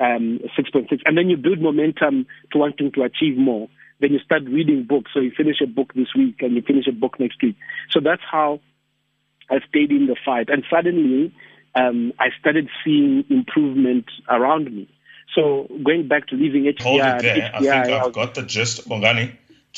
um, 0.00 0.40
six 0.56 0.70
point 0.70 0.88
six, 0.90 1.02
and 1.04 1.16
then 1.16 1.28
you 1.28 1.36
build 1.36 1.60
momentum 1.60 2.26
to 2.52 2.58
wanting 2.58 2.92
to 2.92 3.02
achieve 3.02 3.36
more. 3.36 3.68
Then 4.00 4.12
you 4.12 4.18
start 4.20 4.42
reading 4.44 4.84
books. 4.84 5.10
So 5.12 5.20
you 5.20 5.32
finish 5.36 5.56
a 5.62 5.66
book 5.66 5.92
this 5.94 6.08
week 6.16 6.36
and 6.40 6.54
you 6.54 6.62
finish 6.62 6.86
a 6.86 6.92
book 6.92 7.18
next 7.18 7.42
week. 7.42 7.56
So 7.90 8.00
that's 8.00 8.22
how 8.30 8.60
I 9.50 9.58
stayed 9.68 9.90
in 9.90 10.06
the 10.06 10.16
fight. 10.24 10.48
And 10.48 10.64
suddenly, 10.70 11.34
um, 11.74 12.12
I 12.18 12.28
started 12.38 12.68
seeing 12.84 13.24
improvement 13.28 14.06
around 14.28 14.64
me. 14.64 14.88
So 15.34 15.68
going 15.84 16.08
back 16.08 16.26
to 16.28 16.36
leaving 16.36 16.64
HDI, 16.64 16.82
Hold 16.82 17.00
it 17.00 17.22
there. 17.22 17.36
HDI, 17.36 17.54
I 17.54 17.60
think 17.60 17.92
I've 17.92 18.12
got 18.12 18.34
the 18.34 18.42
gist, 18.42 18.88
Bongani. 18.88 19.36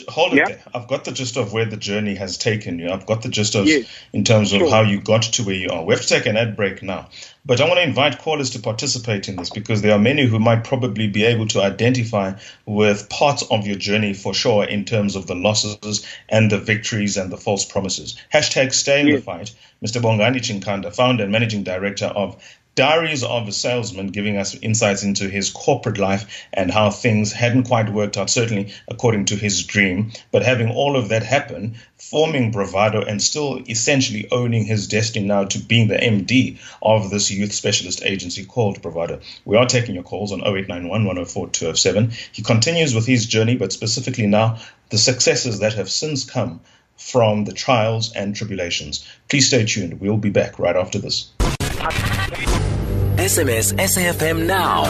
Hold 0.09 0.35
it 0.35 0.47
there. 0.47 0.63
I've 0.75 0.89
got 0.89 1.05
the 1.05 1.13
gist 1.13 1.37
of 1.37 1.53
where 1.53 1.65
the 1.65 1.77
journey 1.77 2.15
has 2.15 2.39
taken 2.39 2.79
you. 2.79 2.91
I've 2.91 3.07
got 3.07 3.23
the 3.23 3.29
gist 3.29 3.55
of 3.55 3.67
yes. 3.67 3.87
in 4.13 4.25
terms 4.25 4.53
of 4.53 4.61
sure. 4.61 4.71
how 4.71 4.83
you 4.83 5.01
got 5.01 5.23
to 5.23 5.43
where 5.45 5.55
you 5.55 5.69
are. 5.71 5.85
We 5.85 5.95
have 5.95 6.03
to 6.03 6.09
take 6.09 6.27
an 6.27 6.37
ad 6.37 6.57
break 6.57 6.83
now. 6.83 7.09
But 7.45 7.61
I 7.61 7.65
want 7.65 7.79
to 7.79 7.83
invite 7.83 8.19
callers 8.19 8.51
to 8.51 8.59
participate 8.59 9.29
in 9.29 9.37
this 9.37 9.51
because 9.51 9.81
there 9.81 9.93
are 9.93 9.99
many 9.99 10.27
who 10.27 10.39
might 10.39 10.65
probably 10.65 11.09
be 11.09 11.25
able 11.25 11.47
to 11.49 11.63
identify 11.63 12.35
with 12.67 13.09
parts 13.09 13.43
of 13.51 13.67
your 13.67 13.77
journey 13.77 14.13
for 14.13 14.35
sure 14.35 14.65
in 14.65 14.85
terms 14.85 15.17
of 15.17 15.27
the 15.27 15.35
losses 15.35 16.07
and 16.29 16.51
the 16.51 16.59
victories 16.59 17.17
and 17.17 17.33
the 17.33 17.39
false 17.39 17.65
promises. 17.65 18.17
Hashtag 18.33 18.73
stay 18.73 19.01
in 19.01 19.09
yes. 19.09 19.21
the 19.21 19.23
fight. 19.23 19.53
Mr. 19.83 20.03
Bongani 20.03 20.41
Chinkanda, 20.41 20.95
founder 20.95 21.23
and 21.23 21.33
managing 21.33 21.63
director 21.63 22.07
of 22.07 22.37
Diaries 22.77 23.25
of 23.25 23.49
a 23.49 23.53
Salesman, 23.53 24.09
giving 24.09 24.37
us 24.37 24.55
insights 24.55 25.03
into 25.03 25.29
his 25.29 25.51
corporate 25.51 25.99
life 25.99 26.47
and 26.53 26.71
how 26.71 26.91
things 26.91 27.33
hadn't 27.33 27.65
quite 27.65 27.93
worked 27.93 28.17
out, 28.17 28.31
certainly 28.31 28.73
according 28.87 29.25
to 29.27 29.37
his 29.37 29.65
dream. 29.65 30.13
But 30.31 30.45
having 30.45 30.71
all 30.71 30.97
of 30.97 31.09
that 31.09 31.25
happen, 31.25 31.75
forming 31.99 32.53
Bravado, 32.53 33.03
and 33.03 33.21
still 33.21 33.61
essentially 33.69 34.29
owning 34.31 34.65
his 34.65 34.87
destiny 34.87 35.27
now 35.27 35.45
to 35.45 35.59
being 35.59 35.89
the 35.89 35.97
MD 35.97 36.59
of 36.81 37.11
this 37.11 37.31
youth 37.31 37.53
specialist 37.53 38.03
agency 38.05 38.45
called 38.45 38.81
Bravado. 38.81 39.21
We 39.45 39.57
are 39.57 39.67
taking 39.67 39.97
your 39.97 40.05
calls 40.05 40.31
on 40.31 40.41
0891 40.41 41.05
104 41.05 41.49
207. 41.49 42.13
He 42.33 42.43
continues 42.43 42.95
with 42.95 43.07
his 43.07 43.27
journey, 43.27 43.57
but 43.57 43.73
specifically 43.73 44.29
now 44.29 44.59
the 44.91 44.99
successes 44.99 45.59
that 45.59 45.75
have 45.75 45.91
since 45.91 46.25
come 46.25 46.61
from 46.97 47.45
the 47.45 47.53
trials 47.53 48.13
and 48.13 48.37
tribulations. 48.37 49.05
Please 49.29 49.49
stay 49.49 49.65
tuned. 49.65 50.01
We'll 50.01 50.19
be 50.19 50.31
back 50.31 50.59
right 50.59 50.77
after 50.77 50.99
this. 50.99 51.31
SMS 51.81 53.73
SAFM 53.73 54.45
now 54.45 54.83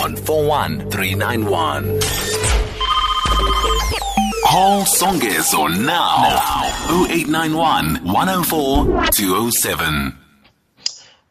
on 0.00 0.14
41391. 0.14 2.00
Call 4.46 4.82
Songezo 4.84 5.68
now. 5.76 6.22
now. 6.22 7.04
0891 7.06 8.04
104 8.04 9.06
207. 9.06 10.16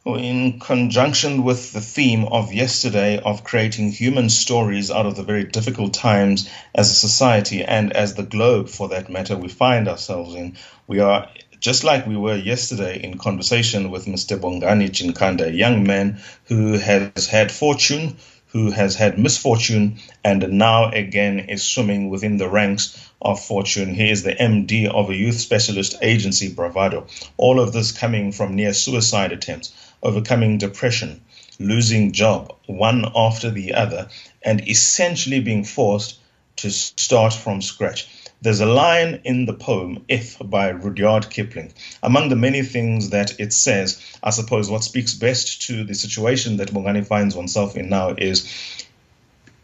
In 0.05 0.59
conjunction 0.59 1.43
with 1.43 1.71
the 1.71 1.81
theme 1.81 2.25
of 2.25 2.51
yesterday 2.51 3.19
of 3.19 3.45
creating 3.45 3.91
human 3.91 4.29
stories 4.29 4.91
out 4.91 5.05
of 5.05 5.15
the 5.15 5.23
very 5.23 5.45
difficult 5.45 5.93
times 5.93 6.49
as 6.75 6.91
a 6.91 6.95
society 6.95 7.63
and 7.63 7.93
as 7.93 8.15
the 8.15 8.23
globe 8.23 8.67
for 8.67 8.89
that 8.89 9.09
matter 9.09 9.37
we 9.37 9.47
find 9.47 9.87
ourselves 9.87 10.35
in, 10.35 10.57
we 10.87 10.99
are 10.99 11.29
just 11.59 11.83
like 11.83 12.07
we 12.07 12.15
were 12.15 12.37
yesterday 12.37 13.01
in 13.03 13.17
conversation 13.17 13.91
with 13.91 14.05
Mr. 14.05 14.39
Bongani 14.39 14.89
Chinkanda, 14.89 15.47
a 15.47 15.51
young 15.51 15.83
man 15.83 16.19
who 16.45 16.73
has 16.73 17.27
had 17.27 17.51
fortune, 17.51 18.15
who 18.47 18.71
has 18.71 18.95
had 18.95 19.19
misfortune, 19.19 19.99
and 20.23 20.49
now 20.53 20.89
again 20.91 21.39
is 21.39 21.61
swimming 21.61 22.09
within 22.09 22.37
the 22.37 22.47
ranks 22.47 23.11
of 23.21 23.43
fortune. 23.43 23.93
He 23.93 24.09
is 24.09 24.23
the 24.23 24.33
MD 24.33 24.87
of 24.87 25.09
a 25.09 25.15
youth 25.15 25.39
specialist 25.39 25.97
agency, 26.01 26.49
Bravado. 26.49 27.07
All 27.37 27.59
of 27.59 27.73
this 27.73 27.91
coming 27.91 28.31
from 28.31 28.55
near 28.55 28.73
suicide 28.73 29.33
attempts, 29.33 29.73
overcoming 30.01 30.57
depression, 30.57 31.21
losing 31.59 32.13
job 32.13 32.55
one 32.67 33.05
after 33.15 33.51
the 33.51 33.73
other, 33.73 34.07
and 34.41 34.65
essentially 34.67 35.41
being 35.41 35.65
forced 35.65 36.19
to 36.61 36.71
start 36.71 37.33
from 37.33 37.61
scratch. 37.61 38.07
There's 38.41 38.61
a 38.61 38.65
line 38.65 39.21
in 39.25 39.45
the 39.45 39.53
poem 39.53 40.05
If 40.07 40.37
by 40.39 40.69
Rudyard 40.69 41.29
Kipling. 41.29 41.73
Among 42.01 42.29
the 42.29 42.35
many 42.35 42.61
things 42.61 43.09
that 43.09 43.39
it 43.39 43.51
says, 43.51 44.01
I 44.23 44.29
suppose 44.29 44.69
what 44.69 44.83
speaks 44.83 45.13
best 45.13 45.63
to 45.63 45.83
the 45.83 45.93
situation 45.93 46.57
that 46.57 46.71
Bongani 46.71 47.05
finds 47.05 47.35
oneself 47.35 47.75
in 47.75 47.89
now 47.89 48.15
is 48.17 48.47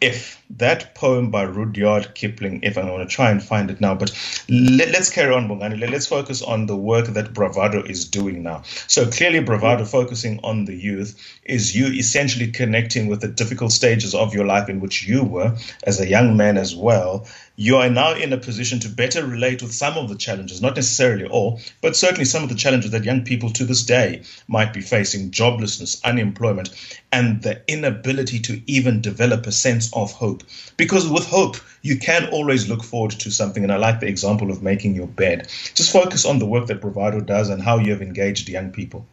if 0.00 0.42
that 0.50 0.94
poem 0.94 1.30
by 1.30 1.42
Rudyard 1.42 2.14
Kipling, 2.14 2.60
if 2.62 2.76
I'm 2.76 2.86
going 2.86 3.00
to 3.00 3.06
try 3.06 3.30
and 3.30 3.42
find 3.42 3.70
it 3.70 3.80
now, 3.80 3.94
but 3.94 4.10
let, 4.48 4.94
us 4.94 5.10
carry 5.10 5.34
on, 5.34 5.48
Bongani. 5.48 5.80
Let, 5.80 5.94
us 5.94 6.06
focus 6.06 6.42
on 6.42 6.66
the 6.66 6.76
work 6.76 7.06
that 7.06 7.32
Bravado 7.32 7.82
is 7.82 8.04
doing 8.04 8.42
now. 8.42 8.62
So 8.86 9.10
clearly, 9.10 9.40
Bravado 9.40 9.84
mm. 9.84 9.90
focusing 9.90 10.38
on 10.44 10.66
the 10.66 10.74
youth 10.74 11.18
is 11.44 11.74
you 11.74 11.86
essentially 11.86 12.50
connecting 12.50 13.06
with 13.06 13.20
the 13.20 13.28
difficult 13.28 13.72
stages 13.72 14.14
of 14.14 14.34
your 14.34 14.44
life 14.44 14.68
in 14.68 14.80
which 14.80 15.06
you 15.06 15.24
were 15.24 15.56
as 15.84 16.00
a 16.00 16.08
young 16.08 16.36
man 16.36 16.58
as 16.58 16.76
well 16.76 17.26
you 17.56 17.76
are 17.76 17.88
now 17.88 18.12
in 18.12 18.32
a 18.32 18.36
position 18.36 18.78
to 18.80 18.88
better 18.88 19.26
relate 19.26 19.62
with 19.62 19.72
some 19.72 19.96
of 19.96 20.10
the 20.10 20.14
challenges, 20.14 20.60
not 20.60 20.76
necessarily 20.76 21.24
all, 21.24 21.58
but 21.80 21.96
certainly 21.96 22.26
some 22.26 22.42
of 22.42 22.50
the 22.50 22.54
challenges 22.54 22.90
that 22.90 23.04
young 23.04 23.24
people 23.24 23.50
to 23.50 23.64
this 23.64 23.82
day 23.82 24.22
might 24.46 24.74
be 24.74 24.82
facing 24.82 25.30
joblessness, 25.30 26.02
unemployment, 26.04 26.68
and 27.10 27.42
the 27.42 27.62
inability 27.66 28.38
to 28.38 28.60
even 28.66 29.00
develop 29.00 29.46
a 29.46 29.52
sense 29.52 29.90
of 29.94 30.12
hope. 30.12 30.42
Because 30.76 31.08
with 31.08 31.26
hope, 31.26 31.56
you 31.80 31.98
can 31.98 32.28
always 32.28 32.68
look 32.68 32.84
forward 32.84 33.12
to 33.12 33.30
something. 33.30 33.62
And 33.62 33.72
I 33.72 33.76
like 33.76 34.00
the 34.00 34.08
example 34.08 34.50
of 34.50 34.62
making 34.62 34.94
your 34.94 35.06
bed. 35.06 35.48
Just 35.74 35.92
focus 35.92 36.26
on 36.26 36.38
the 36.38 36.46
work 36.46 36.66
that 36.66 36.82
Bravado 36.82 37.20
does 37.20 37.48
and 37.48 37.62
how 37.62 37.78
you 37.78 37.92
have 37.92 38.02
engaged 38.02 38.48
young 38.48 38.70
people. 38.70 39.06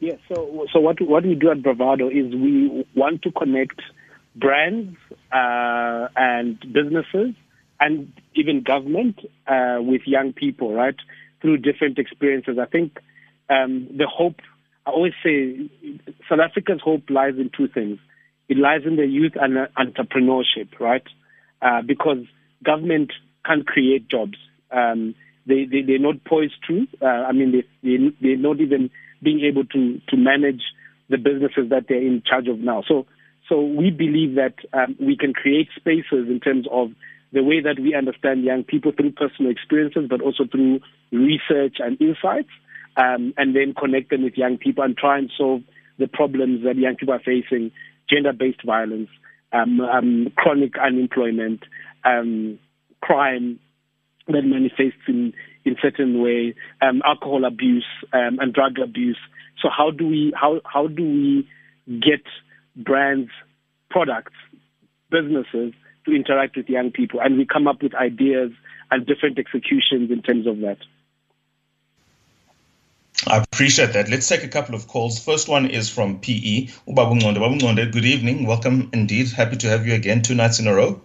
Yes, 0.00 0.18
yeah, 0.28 0.36
so 0.36 0.66
so 0.72 0.78
what 0.78 1.00
what 1.00 1.24
we 1.24 1.34
do 1.34 1.50
at 1.50 1.60
Bravado 1.60 2.08
is 2.08 2.32
we 2.32 2.86
want 2.94 3.22
to 3.22 3.32
connect 3.32 3.80
brands 4.38 4.96
uh, 5.32 6.08
and 6.16 6.58
businesses 6.72 7.34
and 7.80 8.12
even 8.34 8.62
government 8.62 9.20
uh, 9.46 9.78
with 9.80 10.02
young 10.06 10.32
people, 10.32 10.72
right, 10.72 10.96
through 11.40 11.58
different 11.58 11.98
experiences. 11.98 12.58
I 12.60 12.66
think 12.66 12.98
um, 13.48 13.88
the 13.96 14.06
hope, 14.06 14.36
I 14.86 14.90
always 14.90 15.12
say, 15.22 15.70
South 16.28 16.40
Africa's 16.40 16.80
hope 16.82 17.04
lies 17.08 17.34
in 17.38 17.50
two 17.56 17.68
things. 17.68 17.98
It 18.48 18.56
lies 18.56 18.80
in 18.84 18.96
the 18.96 19.06
youth 19.06 19.32
and 19.36 19.68
entrepreneurship, 19.76 20.80
right? 20.80 21.04
Uh, 21.60 21.82
because 21.86 22.18
government 22.64 23.12
can't 23.44 23.66
create 23.66 24.08
jobs. 24.08 24.38
Um, 24.70 25.14
they, 25.46 25.64
they, 25.64 25.82
they're 25.82 25.98
not 25.98 26.24
poised 26.24 26.56
to. 26.68 26.86
Uh, 27.00 27.06
I 27.06 27.32
mean, 27.32 27.52
they, 27.52 27.64
they, 27.82 27.96
they're 28.20 28.36
not 28.36 28.60
even 28.60 28.90
being 29.22 29.40
able 29.40 29.64
to, 29.64 30.00
to 30.08 30.16
manage 30.16 30.62
the 31.08 31.16
businesses 31.16 31.70
that 31.70 31.86
they're 31.88 32.02
in 32.02 32.22
charge 32.28 32.48
of 32.48 32.58
now. 32.58 32.82
So 32.86 33.06
so 33.48 33.62
we 33.62 33.90
believe 33.90 34.34
that 34.34 34.54
um, 34.72 34.96
we 35.00 35.16
can 35.16 35.32
create 35.32 35.68
spaces 35.76 36.28
in 36.28 36.40
terms 36.40 36.66
of 36.70 36.90
the 37.32 37.42
way 37.42 37.60
that 37.60 37.78
we 37.80 37.94
understand 37.94 38.44
young 38.44 38.64
people 38.64 38.92
through 38.92 39.12
personal 39.12 39.50
experiences, 39.50 40.06
but 40.08 40.20
also 40.20 40.44
through 40.50 40.80
research 41.12 41.76
and 41.78 42.00
insights, 42.00 42.48
um, 42.96 43.32
and 43.36 43.54
then 43.54 43.74
connect 43.78 44.10
them 44.10 44.22
with 44.22 44.36
young 44.36 44.58
people 44.58 44.84
and 44.84 44.96
try 44.96 45.18
and 45.18 45.30
solve 45.36 45.62
the 45.98 46.06
problems 46.06 46.64
that 46.64 46.76
young 46.76 46.96
people 46.96 47.14
are 47.14 47.20
facing: 47.20 47.70
gender-based 48.08 48.64
violence, 48.64 49.08
um, 49.52 49.80
um 49.80 50.28
chronic 50.36 50.72
unemployment, 50.78 51.60
um, 52.04 52.58
crime 53.00 53.58
that 54.26 54.42
manifests 54.42 55.02
in 55.06 55.32
in 55.64 55.76
certain 55.82 56.22
way, 56.22 56.54
um, 56.80 57.02
alcohol 57.04 57.44
abuse 57.44 57.86
and 58.12 58.52
drug 58.52 58.78
abuse. 58.78 59.18
So 59.60 59.68
how 59.74 59.90
do 59.90 60.06
we 60.06 60.32
how 60.34 60.60
how 60.64 60.86
do 60.86 61.02
we 61.02 61.48
get 62.00 62.22
brands, 62.78 63.30
products, 63.90 64.32
businesses 65.10 65.74
to 66.06 66.14
interact 66.14 66.56
with 66.56 66.68
young 66.68 66.90
people. 66.90 67.20
And 67.20 67.36
we 67.36 67.44
come 67.44 67.66
up 67.66 67.82
with 67.82 67.94
ideas 67.94 68.52
and 68.90 69.06
different 69.06 69.38
executions 69.38 70.10
in 70.10 70.22
terms 70.22 70.46
of 70.46 70.60
that. 70.60 70.78
I 73.26 73.38
appreciate 73.38 73.94
that. 73.94 74.08
Let's 74.08 74.28
take 74.28 74.44
a 74.44 74.48
couple 74.48 74.74
of 74.74 74.86
calls. 74.86 75.22
First 75.22 75.48
one 75.48 75.66
is 75.66 75.90
from 75.90 76.20
PE. 76.20 76.68
Ubabungonde, 76.86 77.92
good 77.92 78.04
evening. 78.04 78.46
Welcome 78.46 78.90
indeed. 78.92 79.30
Happy 79.30 79.56
to 79.56 79.68
have 79.68 79.86
you 79.86 79.94
again 79.94 80.22
two 80.22 80.34
nights 80.34 80.60
in 80.60 80.68
a 80.68 80.74
row. 80.74 81.00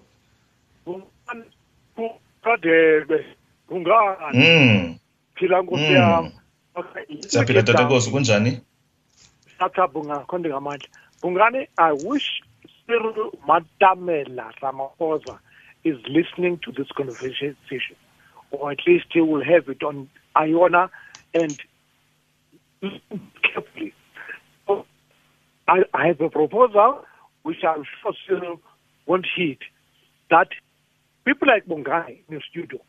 Mm. 4.33 4.99
Mm. 10.53 10.99
Bongani, 11.23 11.67
I 11.77 11.93
wish 11.93 12.41
Cyril 12.85 13.31
Matamela 13.47 14.51
Ramaphosa 14.61 15.39
is 15.85 15.97
listening 16.09 16.59
to 16.65 16.71
this 16.71 16.87
conversation. 16.97 17.55
or 18.51 18.71
at 18.71 18.79
least 18.85 19.05
he 19.11 19.21
will 19.21 19.43
have 19.43 19.69
it 19.69 19.83
on 19.83 20.09
Iona 20.35 20.89
and 21.33 21.59
carefully. 23.43 23.93
So 24.67 24.85
I, 25.67 25.83
I 25.93 26.07
have 26.07 26.21
a 26.21 26.29
proposal 26.29 27.05
which 27.43 27.63
I'm 27.67 27.83
sure 28.01 28.13
Cyril 28.27 28.59
won't 29.05 29.25
heed 29.35 29.59
that 30.29 30.49
people 31.25 31.47
like 31.47 31.65
Bongani 31.65 32.19
in 32.27 32.35
the 32.35 32.41
studio 32.49 32.79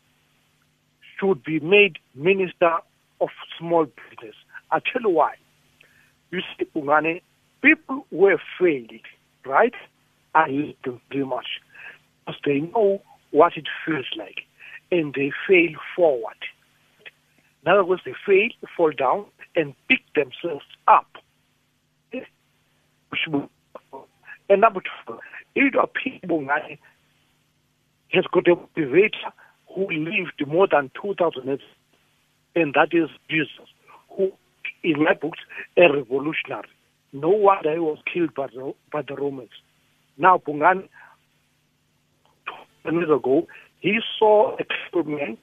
should 1.19 1.43
be 1.43 1.59
made 1.59 1.97
minister 2.13 2.77
of 3.21 3.29
small 3.57 3.85
business. 3.85 4.35
I'll 4.71 4.81
tell 4.81 5.01
you 5.01 5.09
why. 5.09 5.35
You 6.31 6.41
see, 6.57 6.65
Bongani, 6.75 7.21
people 7.65 8.05
have 8.29 8.39
failed, 8.59 8.91
right? 9.45 9.73
I 10.35 10.47
hate 10.47 10.83
them 10.83 11.01
very 11.09 11.25
much 11.25 11.47
because 12.25 12.39
they 12.45 12.59
know 12.59 13.01
what 13.31 13.57
it 13.57 13.67
feels 13.85 14.05
like 14.17 14.41
and 14.91 15.13
they 15.13 15.31
fail 15.47 15.71
forward. 15.95 16.37
In 17.65 17.71
other 17.71 17.83
words, 17.83 18.03
they 18.05 18.13
fail, 18.25 18.49
fall 18.77 18.91
down, 18.91 19.25
and 19.55 19.73
pick 19.87 20.01
themselves 20.13 20.65
up. 20.87 21.07
And 24.47 24.61
number 24.61 24.81
two, 24.81 25.19
Ida 25.57 25.87
Bongani 26.27 26.77
has 28.09 28.25
got 28.31 28.47
a 28.47 28.55
motivator 28.55 29.31
who 29.73 29.89
lived 29.89 30.47
more 30.47 30.67
than 30.71 30.91
2,000 31.01 31.45
years, 31.45 31.59
and 32.55 32.73
that 32.75 32.89
is 32.91 33.09
Jesus, 33.29 33.67
who, 34.15 34.31
in 34.83 35.03
my 35.03 35.13
books, 35.15 35.39
a 35.77 35.91
revolutionary. 35.91 36.69
No 37.15 37.29
wonder 37.29 37.71
he 37.71 37.79
was 37.79 37.97
killed 38.13 38.33
by 38.35 38.47
the, 38.47 38.73
by 38.91 39.01
the 39.01 39.15
Romans. 39.15 39.51
Now, 40.17 40.37
Bongani, 40.37 40.89
years 42.83 43.09
ago, 43.09 43.47
he 43.79 44.01
saw 44.19 44.57
a 44.57 45.03
man. 45.03 45.37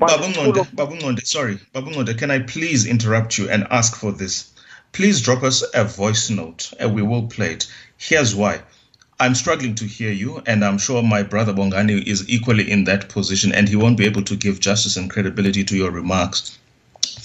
Babungonde, 0.00 0.64
Babungonde, 0.76 1.26
sorry, 1.26 1.58
Babungonde, 1.74 2.16
can 2.16 2.30
I 2.30 2.38
please 2.38 2.86
interrupt 2.86 3.38
you 3.38 3.50
and 3.50 3.66
ask 3.72 3.96
for 3.96 4.12
this? 4.12 4.52
Please 4.92 5.20
drop 5.20 5.42
us 5.42 5.64
a 5.74 5.82
voice 5.82 6.30
note 6.30 6.72
and 6.78 6.94
we 6.94 7.02
will 7.02 7.26
play 7.26 7.54
it. 7.54 7.66
Here's 7.98 8.32
why. 8.32 8.60
I'm 9.18 9.34
struggling 9.34 9.74
to 9.76 9.84
hear 9.84 10.12
you, 10.12 10.42
and 10.46 10.64
I'm 10.64 10.78
sure 10.78 11.02
my 11.02 11.24
brother 11.24 11.52
Bongani 11.52 12.06
is 12.06 12.28
equally 12.28 12.70
in 12.70 12.84
that 12.84 13.08
position, 13.08 13.50
and 13.52 13.68
he 13.68 13.74
won't 13.74 13.98
be 13.98 14.04
able 14.04 14.22
to 14.22 14.36
give 14.36 14.60
justice 14.60 14.96
and 14.96 15.10
credibility 15.10 15.64
to 15.64 15.76
your 15.76 15.90
remarks. 15.90 16.56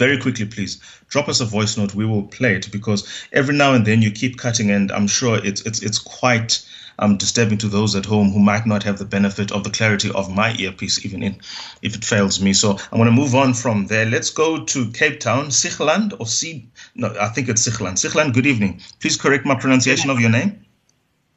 Very 0.01 0.17
quickly, 0.17 0.47
please 0.47 0.81
drop 1.09 1.29
us 1.29 1.41
a 1.41 1.45
voice 1.45 1.77
note. 1.77 1.93
We 1.93 2.07
will 2.07 2.23
play 2.23 2.55
it 2.55 2.71
because 2.71 3.07
every 3.33 3.53
now 3.53 3.75
and 3.75 3.85
then 3.85 4.01
you 4.01 4.09
keep 4.09 4.39
cutting, 4.39 4.71
and 4.71 4.91
I'm 4.91 5.05
sure 5.05 5.37
it's 5.45 5.61
it's 5.61 5.79
it's 5.83 5.99
quite 5.99 6.67
um, 6.97 7.17
disturbing 7.17 7.59
to 7.59 7.67
those 7.67 7.95
at 7.95 8.07
home 8.07 8.31
who 8.31 8.39
might 8.39 8.65
not 8.65 8.81
have 8.81 8.97
the 8.97 9.05
benefit 9.05 9.51
of 9.51 9.63
the 9.63 9.69
clarity 9.69 10.09
of 10.15 10.33
my 10.33 10.55
earpiece, 10.55 11.05
even 11.05 11.21
in, 11.21 11.39
if 11.83 11.93
it 11.93 12.03
fails 12.03 12.41
me. 12.41 12.51
So 12.51 12.79
I'm 12.91 12.97
going 12.97 13.05
to 13.05 13.21
move 13.21 13.35
on 13.35 13.53
from 13.53 13.85
there. 13.85 14.07
Let's 14.07 14.31
go 14.31 14.65
to 14.65 14.89
Cape 14.89 15.19
Town, 15.19 15.49
Sichland 15.49 16.19
or 16.19 16.25
C. 16.25 16.67
No, 16.95 17.15
I 17.21 17.27
think 17.27 17.47
it's 17.47 17.67
Sichland. 17.67 17.99
Sichland, 18.03 18.33
good 18.33 18.47
evening. 18.47 18.81
Please 19.01 19.17
correct 19.17 19.45
my 19.45 19.53
pronunciation 19.53 20.09
of 20.09 20.19
your 20.19 20.31
name. 20.31 20.65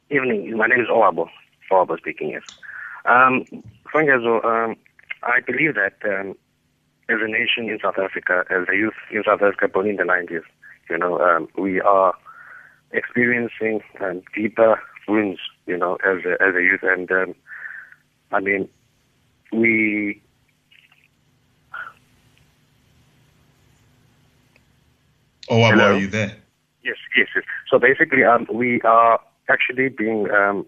Evening. 0.09 0.57
My 0.57 0.65
name 0.65 0.81
is 0.81 0.87
Owabo. 0.87 1.29
Owabo 1.71 1.99
speaking, 1.99 2.29
yes. 2.29 2.41
Um, 3.05 3.45
um, 3.93 4.75
I 5.21 5.39
believe 5.45 5.75
that 5.75 5.97
um, 6.03 6.35
as 7.09 7.17
a 7.21 7.27
nation 7.27 7.69
in 7.69 7.79
South 7.81 7.97
Africa, 7.97 8.43
as 8.49 8.67
a 8.71 8.75
youth 8.75 8.93
in 9.11 9.23
South 9.23 9.41
Africa 9.41 9.67
born 9.67 9.87
in 9.87 9.97
the 9.97 10.03
90s, 10.03 10.41
you 10.89 10.97
know, 10.97 11.19
um, 11.19 11.47
we 11.57 11.81
are 11.81 12.13
experiencing 12.91 13.81
um, 14.01 14.21
deeper 14.35 14.79
wounds, 15.07 15.39
you 15.67 15.77
know, 15.77 15.97
as 16.05 16.23
a, 16.25 16.33
as 16.41 16.55
a 16.55 16.61
youth. 16.61 16.81
And, 16.83 17.11
um, 17.11 17.35
I 18.31 18.39
mean, 18.39 18.67
we 19.51 20.21
Oh, 25.47 25.61
are 25.61 25.97
you 25.97 26.07
there? 26.07 26.35
Yes, 26.83 26.97
yes, 27.15 27.27
yes. 27.35 27.43
So 27.69 27.77
basically, 27.77 28.23
um, 28.23 28.47
we 28.51 28.81
are 28.81 29.19
actually 29.47 29.89
being 29.89 30.29
um, 30.31 30.65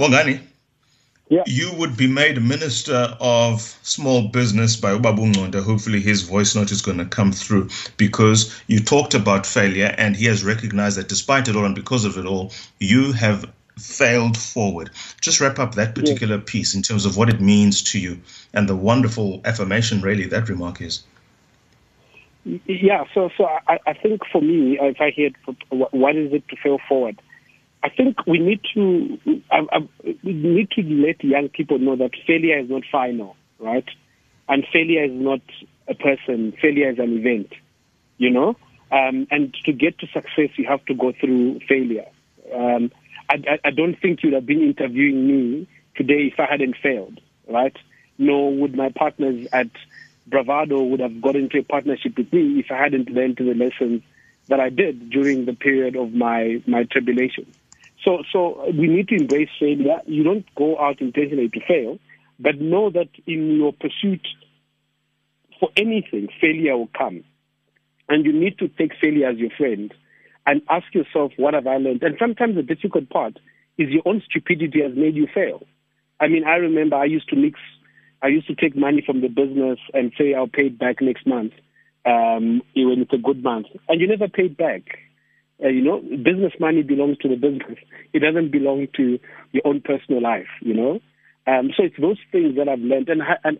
Bongani, 0.00 0.40
Yeah. 1.28 1.42
you 1.46 1.72
would 1.74 1.96
be 1.96 2.06
made 2.06 2.42
Minister 2.42 3.16
of 3.20 3.60
Small 3.82 4.28
Business 4.28 4.76
by 4.76 4.92
Ubabungonda. 4.96 5.62
Hopefully, 5.62 6.00
his 6.00 6.22
voice 6.22 6.54
note 6.54 6.72
is 6.72 6.82
going 6.82 6.98
to 6.98 7.04
come 7.04 7.32
through 7.32 7.68
because 7.98 8.52
you 8.66 8.80
talked 8.80 9.14
about 9.14 9.46
failure 9.46 9.94
and 9.98 10.16
he 10.16 10.24
has 10.24 10.42
recognized 10.42 10.96
that 10.96 11.08
despite 11.08 11.48
it 11.48 11.54
all 11.54 11.66
and 11.66 11.74
because 11.74 12.04
of 12.06 12.16
it 12.16 12.24
all, 12.26 12.50
you 12.78 13.12
have 13.12 13.44
failed 13.78 14.36
forward. 14.36 14.90
Just 15.20 15.40
wrap 15.40 15.58
up 15.58 15.74
that 15.74 15.94
particular 15.94 16.38
piece 16.38 16.74
in 16.74 16.82
terms 16.82 17.04
of 17.04 17.16
what 17.16 17.28
it 17.28 17.40
means 17.40 17.82
to 17.92 18.00
you 18.00 18.20
and 18.54 18.68
the 18.68 18.76
wonderful 18.76 19.40
affirmation, 19.44 20.00
really, 20.00 20.26
that 20.26 20.48
remark 20.48 20.80
is. 20.80 21.04
Yeah, 22.66 23.04
so 23.14 23.30
so 23.36 23.44
I, 23.68 23.78
I 23.86 23.92
think 23.92 24.22
for 24.32 24.40
me, 24.40 24.78
if 24.80 25.00
I 25.00 25.10
hear 25.10 25.30
what 25.68 26.16
is 26.16 26.32
it 26.32 26.48
to 26.48 26.56
fail 26.56 26.78
forward, 26.88 27.20
I 27.82 27.88
think 27.88 28.26
we 28.26 28.38
need 28.38 28.60
to 28.74 29.18
I, 29.50 29.66
I, 29.72 29.88
we 30.22 30.32
need 30.32 30.70
to 30.72 30.82
let 30.82 31.22
young 31.24 31.48
people 31.48 31.78
know 31.78 31.96
that 31.96 32.10
failure 32.26 32.58
is 32.58 32.68
not 32.68 32.82
final, 32.90 33.36
right? 33.58 33.88
And 34.48 34.66
failure 34.72 35.04
is 35.04 35.12
not 35.12 35.40
a 35.88 35.94
person. 35.94 36.52
Failure 36.60 36.90
is 36.90 36.98
an 36.98 37.18
event, 37.18 37.52
you 38.18 38.30
know. 38.30 38.56
Um, 38.92 39.26
and 39.30 39.54
to 39.64 39.72
get 39.72 39.98
to 40.00 40.06
success, 40.08 40.50
you 40.56 40.66
have 40.66 40.84
to 40.86 40.94
go 40.94 41.12
through 41.12 41.60
failure. 41.68 42.06
Um, 42.54 42.90
I, 43.30 43.60
I 43.64 43.70
don't 43.70 43.94
think 44.00 44.22
you'd 44.22 44.34
have 44.34 44.46
been 44.46 44.62
interviewing 44.62 45.26
me 45.26 45.68
today 45.94 46.32
if 46.32 46.40
I 46.40 46.46
hadn't 46.50 46.76
failed, 46.82 47.20
right? 47.48 47.76
Nor 48.18 48.52
would 48.56 48.74
my 48.74 48.90
partners 48.90 49.46
at 49.52 49.68
Bravado 50.26 50.82
would 50.82 51.00
have 51.00 51.20
got 51.22 51.36
into 51.36 51.58
a 51.58 51.62
partnership 51.62 52.18
with 52.18 52.32
me 52.32 52.58
if 52.58 52.70
I 52.70 52.76
hadn't 52.76 53.08
learned 53.08 53.36
the 53.36 53.54
lessons 53.54 54.02
that 54.48 54.58
I 54.58 54.68
did 54.68 55.10
during 55.10 55.44
the 55.44 55.54
period 55.54 55.94
of 55.94 56.12
my, 56.12 56.60
my 56.66 56.84
tribulation. 56.84 57.46
So, 58.04 58.22
so 58.32 58.64
we 58.72 58.86
need 58.86 59.08
to 59.08 59.16
embrace 59.16 59.50
failure. 59.58 60.00
You 60.06 60.22
don't 60.22 60.46
go 60.54 60.78
out 60.78 61.00
intentionally 61.00 61.48
to 61.50 61.60
fail, 61.66 61.98
but 62.38 62.60
know 62.60 62.90
that 62.90 63.08
in 63.26 63.56
your 63.56 63.72
pursuit 63.72 64.26
for 65.58 65.68
anything, 65.76 66.28
failure 66.40 66.76
will 66.76 66.90
come. 66.96 67.24
And 68.08 68.24
you 68.24 68.32
need 68.32 68.58
to 68.58 68.68
take 68.68 68.92
failure 69.00 69.28
as 69.28 69.38
your 69.38 69.50
friend 69.50 69.92
and 70.46 70.62
ask 70.68 70.92
yourself, 70.94 71.32
what 71.36 71.54
have 71.54 71.66
I 71.66 71.76
learned? 71.76 72.02
And 72.02 72.16
sometimes 72.18 72.56
the 72.56 72.62
difficult 72.62 73.10
part 73.10 73.38
is 73.78 73.90
your 73.90 74.02
own 74.06 74.22
stupidity 74.28 74.82
has 74.82 74.92
made 74.96 75.14
you 75.14 75.28
fail. 75.32 75.62
I 76.18 76.28
mean, 76.28 76.44
I 76.44 76.56
remember 76.56 76.96
I 76.96 77.04
used 77.04 77.28
to 77.30 77.36
mix 77.36 77.58
I 78.22 78.28
used 78.28 78.46
to 78.48 78.54
take 78.54 78.76
money 78.76 79.02
from 79.04 79.22
the 79.22 79.28
business 79.28 79.78
and 79.94 80.12
say 80.18 80.34
I'll 80.34 80.46
pay 80.46 80.66
it 80.66 80.78
back 80.78 81.00
next 81.00 81.26
month 81.26 81.52
um, 82.04 82.62
when 82.74 83.00
it's 83.00 83.12
a 83.12 83.18
good 83.18 83.42
month, 83.42 83.66
and 83.88 84.00
you 84.00 84.06
never 84.06 84.28
paid 84.28 84.56
back. 84.56 84.82
Uh, 85.62 85.68
you 85.68 85.82
know, 85.82 86.00
business 86.00 86.52
money 86.58 86.82
belongs 86.82 87.18
to 87.18 87.28
the 87.28 87.36
business. 87.36 87.78
It 88.12 88.20
doesn't 88.20 88.50
belong 88.50 88.88
to 88.96 89.18
your 89.52 89.62
own 89.64 89.80
personal 89.80 90.22
life. 90.22 90.48
You 90.62 90.74
know, 90.74 91.00
um, 91.46 91.70
so 91.76 91.84
it's 91.84 92.00
those 92.00 92.18
things 92.32 92.56
that 92.56 92.68
I've 92.68 92.80
learned, 92.80 93.08
and 93.08 93.22
and 93.44 93.58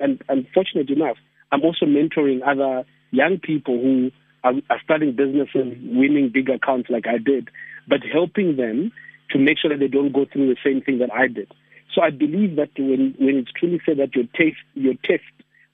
and, 0.00 0.22
and 0.28 0.46
fortunate 0.52 0.90
enough, 0.90 1.16
I'm 1.50 1.62
also 1.62 1.86
mentoring 1.86 2.40
other 2.46 2.84
young 3.10 3.38
people 3.38 3.80
who 3.80 4.10
are, 4.44 4.54
are 4.68 4.80
starting 4.82 5.14
businesses, 5.14 5.78
winning 5.82 6.30
big 6.32 6.48
accounts 6.50 6.90
like 6.90 7.06
I 7.06 7.18
did, 7.18 7.48
but 7.88 8.00
helping 8.12 8.56
them 8.56 8.90
to 9.30 9.38
make 9.38 9.58
sure 9.58 9.70
that 9.70 9.78
they 9.78 9.88
don't 9.88 10.12
go 10.12 10.26
through 10.30 10.48
the 10.48 10.56
same 10.64 10.82
thing 10.82 10.98
that 10.98 11.12
I 11.12 11.28
did. 11.28 11.50
So 11.94 12.02
I 12.02 12.10
believe 12.10 12.56
that 12.56 12.70
when, 12.78 13.14
when 13.18 13.36
it's 13.36 13.52
truly 13.52 13.80
said 13.86 13.98
that 13.98 14.14
your 14.14 14.24
taste, 14.36 14.56
your 14.74 14.94
test 15.04 15.22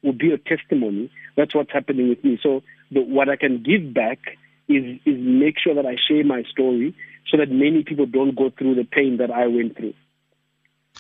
will 0.02 0.12
be 0.12 0.32
a 0.32 0.38
testimony, 0.38 1.10
that's 1.36 1.54
what's 1.54 1.72
happening 1.72 2.08
with 2.08 2.22
me. 2.22 2.38
So 2.42 2.62
the, 2.90 3.00
what 3.00 3.28
I 3.28 3.36
can 3.36 3.62
give 3.62 3.94
back 3.94 4.18
is, 4.68 5.00
is 5.04 5.18
make 5.18 5.58
sure 5.58 5.74
that 5.74 5.86
I 5.86 5.96
share 6.08 6.24
my 6.24 6.42
story 6.50 6.94
so 7.30 7.36
that 7.36 7.50
many 7.50 7.82
people 7.82 8.06
don't 8.06 8.36
go 8.36 8.50
through 8.50 8.74
the 8.74 8.84
pain 8.84 9.18
that 9.18 9.30
I 9.30 9.46
went 9.46 9.76
through. 9.76 9.94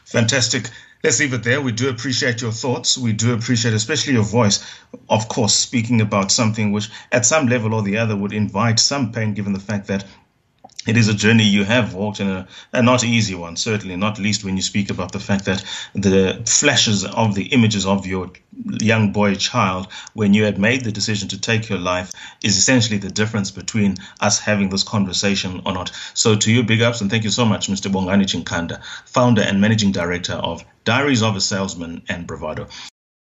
Fantastic. 0.04 0.70
Let's 1.04 1.20
leave 1.20 1.32
it 1.32 1.44
there. 1.44 1.60
We 1.60 1.72
do 1.72 1.88
appreciate 1.88 2.40
your 2.40 2.50
thoughts. 2.50 2.98
We 2.98 3.12
do 3.12 3.32
appreciate, 3.32 3.74
especially 3.74 4.14
your 4.14 4.24
voice, 4.24 4.64
of 5.08 5.28
course, 5.28 5.54
speaking 5.54 6.00
about 6.00 6.32
something 6.32 6.72
which, 6.72 6.90
at 7.12 7.24
some 7.24 7.46
level 7.46 7.74
or 7.74 7.82
the 7.82 7.98
other, 7.98 8.16
would 8.16 8.32
invite 8.32 8.80
some 8.80 9.12
pain, 9.12 9.34
given 9.34 9.52
the 9.52 9.60
fact 9.60 9.86
that 9.88 10.04
it 10.86 10.96
is 10.96 11.08
a 11.08 11.14
journey 11.14 11.44
you 11.44 11.64
have 11.64 11.92
walked 11.92 12.20
in 12.20 12.28
a, 12.28 12.46
a, 12.72 12.82
not 12.82 13.04
easy 13.04 13.34
one, 13.34 13.56
certainly, 13.56 13.96
not 13.96 14.18
least 14.18 14.44
when 14.44 14.56
you 14.56 14.62
speak 14.62 14.90
about 14.90 15.12
the 15.12 15.20
fact 15.20 15.44
that 15.44 15.64
the 15.92 16.42
flashes 16.46 17.04
of 17.04 17.34
the 17.34 17.46
images 17.46 17.84
of 17.84 18.06
your 18.06 18.30
young 18.80 19.12
boy 19.12 19.34
child 19.34 19.88
when 20.14 20.34
you 20.34 20.44
had 20.44 20.58
made 20.58 20.84
the 20.84 20.92
decision 20.92 21.28
to 21.28 21.40
take 21.40 21.68
your 21.68 21.78
life 21.78 22.10
is 22.42 22.56
essentially 22.56 22.98
the 22.98 23.10
difference 23.10 23.50
between 23.50 23.96
us 24.20 24.38
having 24.38 24.68
this 24.70 24.84
conversation 24.84 25.60
or 25.66 25.72
not. 25.72 25.90
So, 26.14 26.36
to 26.36 26.52
you, 26.52 26.62
big 26.62 26.80
ups, 26.80 27.00
and 27.00 27.10
thank 27.10 27.24
you 27.24 27.30
so 27.30 27.44
much, 27.44 27.68
Mr. 27.68 27.90
Bongani 27.90 28.24
Chinkanda, 28.24 28.80
founder 29.04 29.42
and 29.42 29.60
managing 29.60 29.92
director 29.92 30.34
of 30.34 30.64
Diaries 30.84 31.22
of 31.22 31.36
a 31.36 31.40
Salesman 31.40 32.02
and 32.08 32.26
Bravado. 32.26 32.68